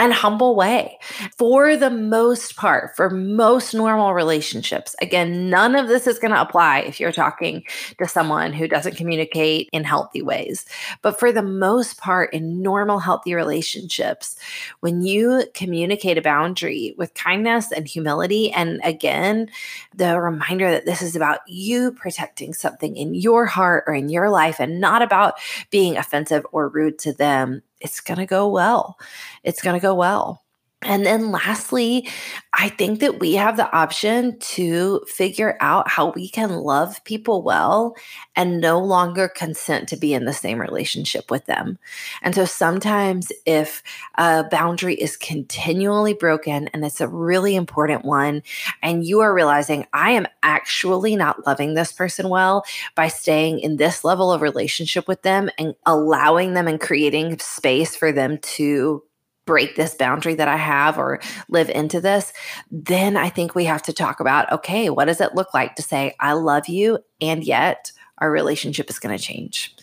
[0.00, 0.98] and humble way.
[1.36, 6.40] For the most part for most normal relationships again none of this is going to
[6.40, 7.62] apply if you're talking
[7.98, 10.66] to someone who doesn't communicate in healthy ways.
[11.02, 14.36] But for the most part in normal healthy relationships
[14.80, 19.48] when you communicate a boundary with kindness and humility and again
[19.94, 24.28] the reminder that this is about you protecting something in your heart or in your
[24.28, 25.34] life and not about
[25.70, 28.98] being offensive or rude to them it's going to go well.
[29.44, 30.43] It's going to go well.
[30.84, 32.08] And then lastly,
[32.52, 37.42] I think that we have the option to figure out how we can love people
[37.42, 37.96] well
[38.36, 41.78] and no longer consent to be in the same relationship with them.
[42.22, 43.82] And so sometimes, if
[44.16, 48.42] a boundary is continually broken and it's a really important one,
[48.82, 52.64] and you are realizing, I am actually not loving this person well
[52.94, 57.96] by staying in this level of relationship with them and allowing them and creating space
[57.96, 59.02] for them to
[59.46, 62.32] break this boundary that I have or live into this,
[62.70, 65.82] then I think we have to talk about okay, what does it look like to
[65.82, 69.74] say, I love you, and yet our relationship is going to change.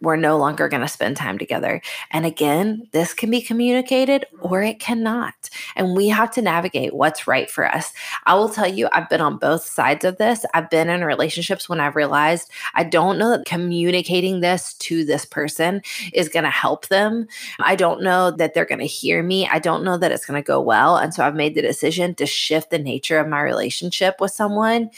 [0.00, 1.82] We're no longer going to spend time together.
[2.10, 5.34] And again, this can be communicated or it cannot.
[5.74, 7.92] And we have to navigate what's right for us.
[8.26, 10.46] I will tell you, I've been on both sides of this.
[10.54, 15.24] I've been in relationships when I've realized I don't know that communicating this to this
[15.24, 15.82] person
[16.12, 17.26] is going to help them.
[17.58, 19.48] I don't know that they're going to hear me.
[19.48, 20.96] I don't know that it's going to go well.
[20.96, 24.90] And so I've made the decision to shift the nature of my relationship with someone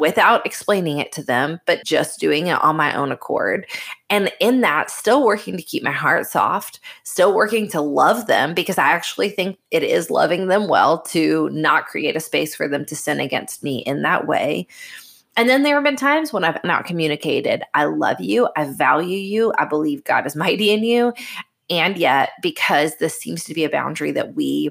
[0.00, 3.66] without explaining it to them, but just doing it on my own accord.
[4.08, 8.54] And in that, still working to keep my heart soft, still working to love them
[8.54, 12.66] because I actually think it is loving them well to not create a space for
[12.66, 14.66] them to sin against me in that way.
[15.36, 19.16] And then there have been times when I've not communicated, I love you, I value
[19.16, 21.12] you, I believe God is mighty in you.
[21.68, 24.70] And yet, because this seems to be a boundary that we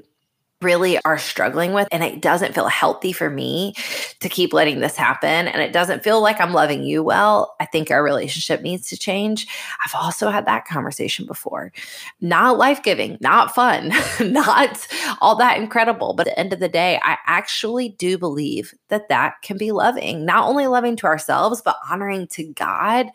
[0.62, 1.88] really are struggling with.
[1.90, 3.74] And it doesn't feel healthy for me
[4.20, 5.48] to keep letting this happen.
[5.48, 7.56] And it doesn't feel like I'm loving you well.
[7.60, 9.46] I think our relationship needs to change.
[9.84, 11.72] I've also had that conversation before.
[12.20, 14.86] Not life giving, not fun, not
[15.20, 16.14] all that incredible.
[16.14, 19.72] But at the end of the day, I actually do believe that that can be
[19.72, 23.06] loving, not only loving to ourselves, but honoring to God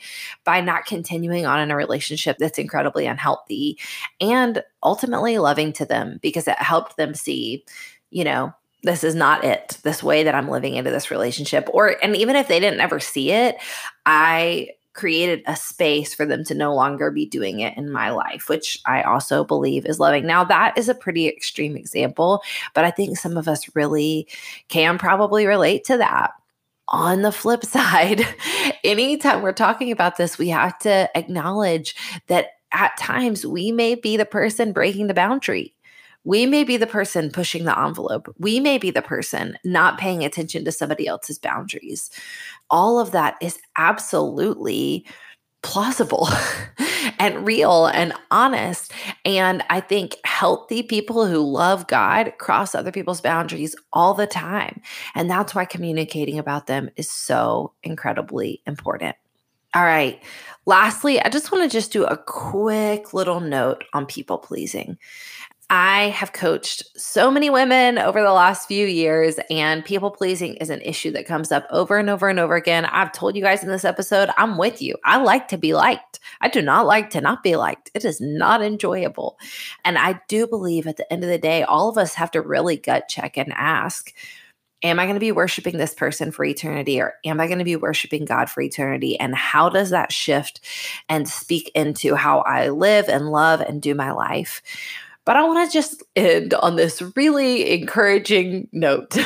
[0.43, 3.77] by not continuing on in a relationship that's incredibly unhealthy
[4.19, 7.34] and ultimately loving to them because it helped them see,
[8.09, 11.67] you know, this is not it, this way that I'm living into this relationship.
[11.73, 13.57] Or, and even if they didn't ever see it,
[14.05, 18.47] I created a space for them to no longer be doing it in my life,
[18.47, 20.25] which I also believe is loving.
[20.25, 22.41] Now, that is a pretty extreme example,
[22.73, 24.27] but I think some of us really
[24.69, 26.31] can probably relate to that.
[26.87, 28.25] On the flip side,
[28.83, 31.95] anytime we're talking about this, we have to acknowledge
[32.27, 35.73] that at times we may be the person breaking the boundary.
[36.25, 38.33] We may be the person pushing the envelope.
[38.37, 42.09] We may be the person not paying attention to somebody else's boundaries.
[42.69, 45.05] All of that is absolutely
[45.61, 46.27] plausible
[47.19, 48.91] and real and honest.
[49.23, 54.81] And I think healthy people who love God cross other people's boundaries all the time.
[55.15, 59.15] And that's why communicating about them is so incredibly important.
[59.73, 60.21] All right.
[60.65, 64.97] Lastly, I just want to just do a quick little note on people pleasing.
[65.69, 70.69] I have coached so many women over the last few years, and people pleasing is
[70.69, 72.85] an issue that comes up over and over and over again.
[72.85, 74.95] I've told you guys in this episode, I'm with you.
[75.03, 76.19] I like to be liked.
[76.41, 77.89] I do not like to not be liked.
[77.95, 79.39] It is not enjoyable.
[79.83, 82.41] And I do believe at the end of the day, all of us have to
[82.41, 84.13] really gut check and ask
[84.83, 87.65] am I going to be worshiping this person for eternity or am I going to
[87.65, 89.19] be worshiping God for eternity?
[89.19, 90.61] And how does that shift
[91.09, 94.61] and speak into how I live and love and do my life?
[95.25, 99.17] But I want to just end on this really encouraging note.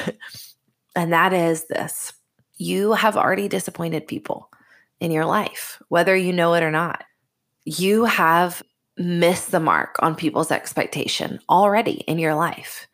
[0.95, 2.13] and that is this
[2.57, 4.49] you have already disappointed people
[4.99, 7.05] in your life, whether you know it or not.
[7.65, 8.61] You have
[8.97, 12.85] missed the mark on people's expectation already in your life.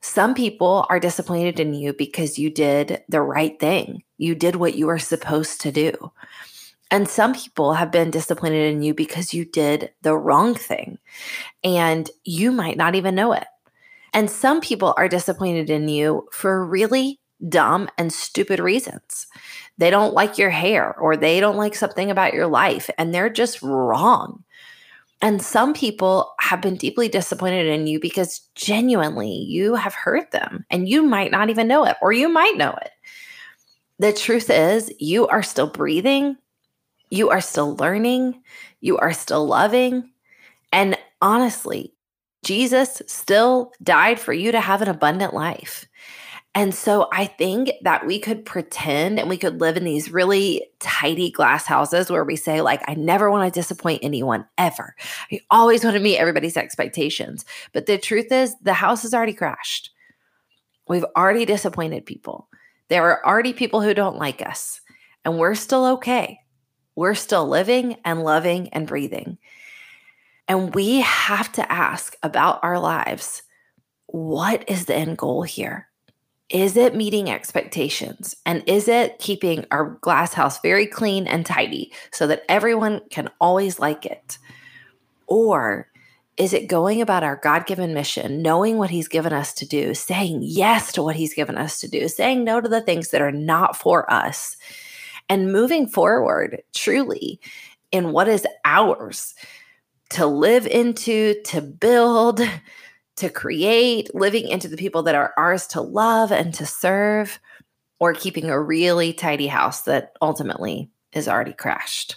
[0.00, 4.02] Some people are disappointed in you because you did the right thing.
[4.16, 6.12] You did what you were supposed to do.
[6.90, 10.98] And some people have been disappointed in you because you did the wrong thing
[11.62, 13.46] and you might not even know it.
[14.14, 19.26] And some people are disappointed in you for really dumb and stupid reasons.
[19.76, 23.30] They don't like your hair or they don't like something about your life and they're
[23.30, 24.44] just wrong.
[25.20, 30.64] And some people have been deeply disappointed in you because genuinely you have hurt them
[30.70, 32.90] and you might not even know it, or you might know it.
[33.98, 36.36] The truth is, you are still breathing,
[37.10, 38.42] you are still learning,
[38.80, 40.10] you are still loving.
[40.72, 41.94] And honestly,
[42.44, 45.86] Jesus still died for you to have an abundant life.
[46.54, 50.66] And so I think that we could pretend and we could live in these really
[50.80, 54.96] tidy glass houses where we say, like, I never want to disappoint anyone ever.
[55.30, 57.44] I always want to meet everybody's expectations.
[57.72, 59.90] But the truth is, the house has already crashed.
[60.88, 62.48] We've already disappointed people.
[62.88, 64.80] There are already people who don't like us,
[65.24, 66.40] and we're still okay.
[66.98, 69.38] We're still living and loving and breathing.
[70.48, 73.42] And we have to ask about our lives
[74.06, 75.88] what is the end goal here?
[76.50, 78.34] is it meeting expectations?
[78.46, 83.28] And is it keeping our glass house very clean and tidy so that everyone can
[83.40, 84.38] always like it?
[85.26, 85.90] Or
[86.38, 89.92] is it going about our God given mission, knowing what He's given us to do,
[89.92, 93.20] saying yes to what He's given us to do, saying no to the things that
[93.20, 94.56] are not for us,
[95.28, 97.40] and moving forward truly
[97.92, 99.34] in what is ours
[100.10, 102.40] to live into, to build,
[103.16, 107.38] to create, living into the people that are ours to love and to serve,
[108.00, 112.16] or keeping a really tidy house that ultimately is already crashed.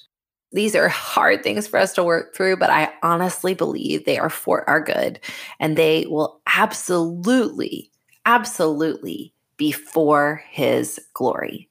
[0.53, 4.29] These are hard things for us to work through, but I honestly believe they are
[4.29, 5.19] for our good
[5.59, 7.89] and they will absolutely,
[8.25, 11.69] absolutely be for His glory.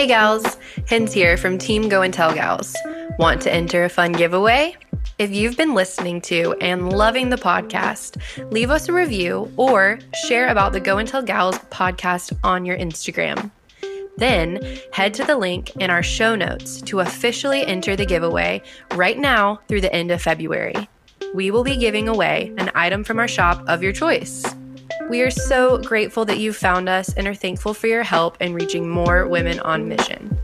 [0.00, 0.56] Hey, gals,
[0.88, 2.74] Hens here from Team Go and Tell Gals.
[3.18, 4.74] Want to enter a fun giveaway?
[5.18, 8.18] If you've been listening to and loving the podcast,
[8.50, 12.78] leave us a review or share about the Go and Tell Gals podcast on your
[12.78, 13.50] Instagram.
[14.16, 18.62] Then head to the link in our show notes to officially enter the giveaway
[18.94, 20.88] right now through the end of February.
[21.34, 24.46] We will be giving away an item from our shop of your choice.
[25.10, 28.54] We are so grateful that you found us and are thankful for your help in
[28.54, 30.38] reaching more women on mission.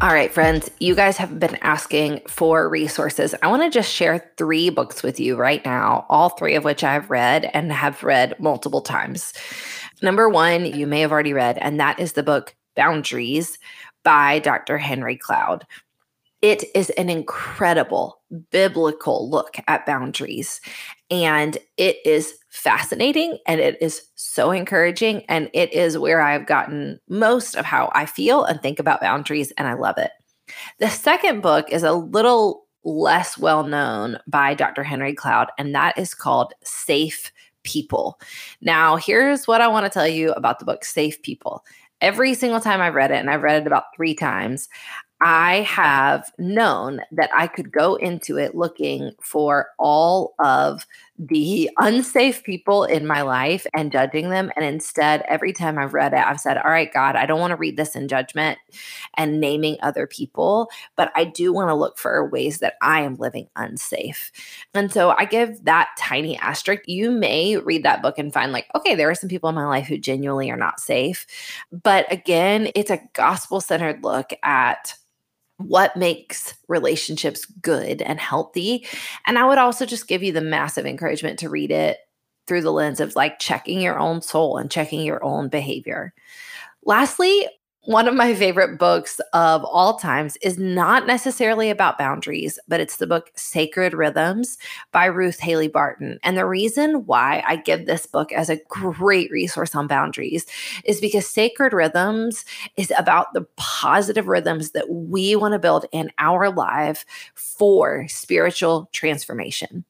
[0.00, 3.36] All right, friends, you guys have been asking for resources.
[3.40, 6.82] I want to just share three books with you right now, all three of which
[6.82, 9.32] I've read and have read multiple times.
[10.02, 13.60] Number one, you may have already read, and that is the book Boundaries
[14.02, 14.76] by Dr.
[14.76, 15.68] Henry Cloud.
[16.42, 20.60] It is an incredible biblical look at boundaries.
[21.10, 25.24] And it is fascinating and it is so encouraging.
[25.28, 29.52] And it is where I've gotten most of how I feel and think about boundaries.
[29.56, 30.10] And I love it.
[30.78, 34.84] The second book is a little less well known by Dr.
[34.84, 37.32] Henry Cloud, and that is called Safe
[37.64, 38.20] People.
[38.60, 41.64] Now, here's what I want to tell you about the book Safe People.
[42.00, 44.68] Every single time I've read it, and I've read it about three times,
[45.20, 50.86] I have known that I could go into it looking for all of
[51.18, 54.52] the unsafe people in my life and judging them.
[54.56, 57.52] And instead, every time I've read it, I've said, All right, God, I don't want
[57.52, 58.58] to read this in judgment
[59.14, 63.16] and naming other people, but I do want to look for ways that I am
[63.16, 64.30] living unsafe.
[64.74, 66.82] And so I give that tiny asterisk.
[66.86, 69.66] You may read that book and find, like, okay, there are some people in my
[69.66, 71.26] life who genuinely are not safe.
[71.72, 74.94] But again, it's a gospel centered look at
[75.58, 78.86] what makes relationships good and healthy.
[79.26, 81.98] And I would also just give you the massive encouragement to read it
[82.46, 86.12] through the lens of like checking your own soul and checking your own behavior.
[86.84, 87.48] Lastly,
[87.86, 92.96] one of my favorite books of all times is not necessarily about boundaries, but it's
[92.96, 94.58] the book Sacred Rhythms
[94.90, 96.18] by Ruth Haley Barton.
[96.24, 100.46] And the reason why I give this book as a great resource on boundaries
[100.84, 102.44] is because Sacred Rhythms
[102.76, 108.88] is about the positive rhythms that we want to build in our life for spiritual
[108.92, 109.84] transformation.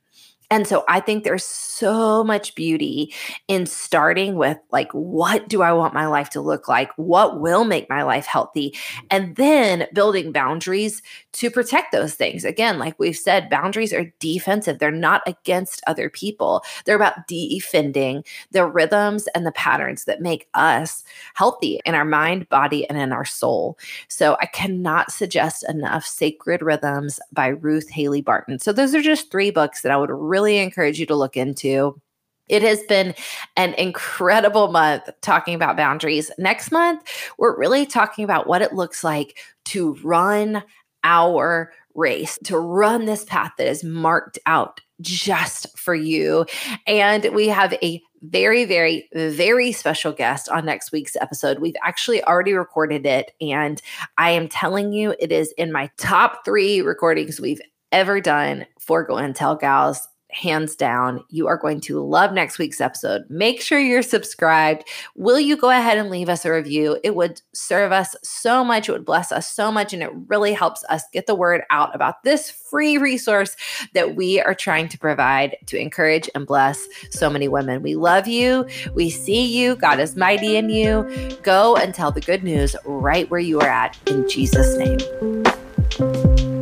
[0.51, 3.13] And so I think there's so much beauty
[3.49, 6.91] in starting with like, what do I want my life to look like?
[6.97, 8.71] What will make my life healthy?
[8.71, 9.07] Mm.
[9.11, 12.45] And then building boundaries to protect those things.
[12.45, 18.25] Again, like we've said, boundaries are defensive, they're not against other people, they're about defending
[18.53, 23.13] the rhythms and the patterns that make us healthy in our mind, body, and in
[23.13, 23.79] our soul.
[24.09, 28.59] So I cannot suggest enough Sacred Rhythms by Ruth Haley Barton.
[28.59, 31.35] So those are just three books that I would really really encourage you to look
[31.35, 31.99] into.
[32.47, 33.15] It has been
[33.57, 36.31] an incredible month talking about boundaries.
[36.37, 37.03] Next month,
[37.39, 40.63] we're really talking about what it looks like to run
[41.03, 46.45] our race, to run this path that is marked out just for you.
[46.87, 51.61] And we have a very, very, very special guest on next week's episode.
[51.61, 53.81] We've actually already recorded it, and
[54.19, 57.61] I am telling you, it is in my top three recordings we've
[57.93, 61.25] ever done for Go and Tell Gals hands down.
[61.31, 63.25] You are going to love next week's episode.
[63.29, 64.89] Make sure you're subscribed.
[65.15, 66.99] Will you go ahead and leave us a review?
[67.05, 68.89] It would serve us so much.
[68.89, 69.93] It would bless us so much.
[69.93, 73.57] And it really helps us get the word out about this free resource
[73.95, 77.83] that we are trying to provide to encourage and bless so many women.
[77.83, 78.67] We love you.
[78.95, 79.77] We see you.
[79.77, 81.39] God is mighty in you.
[81.43, 86.56] Go and tell the good news right where you are at in Jesus' name.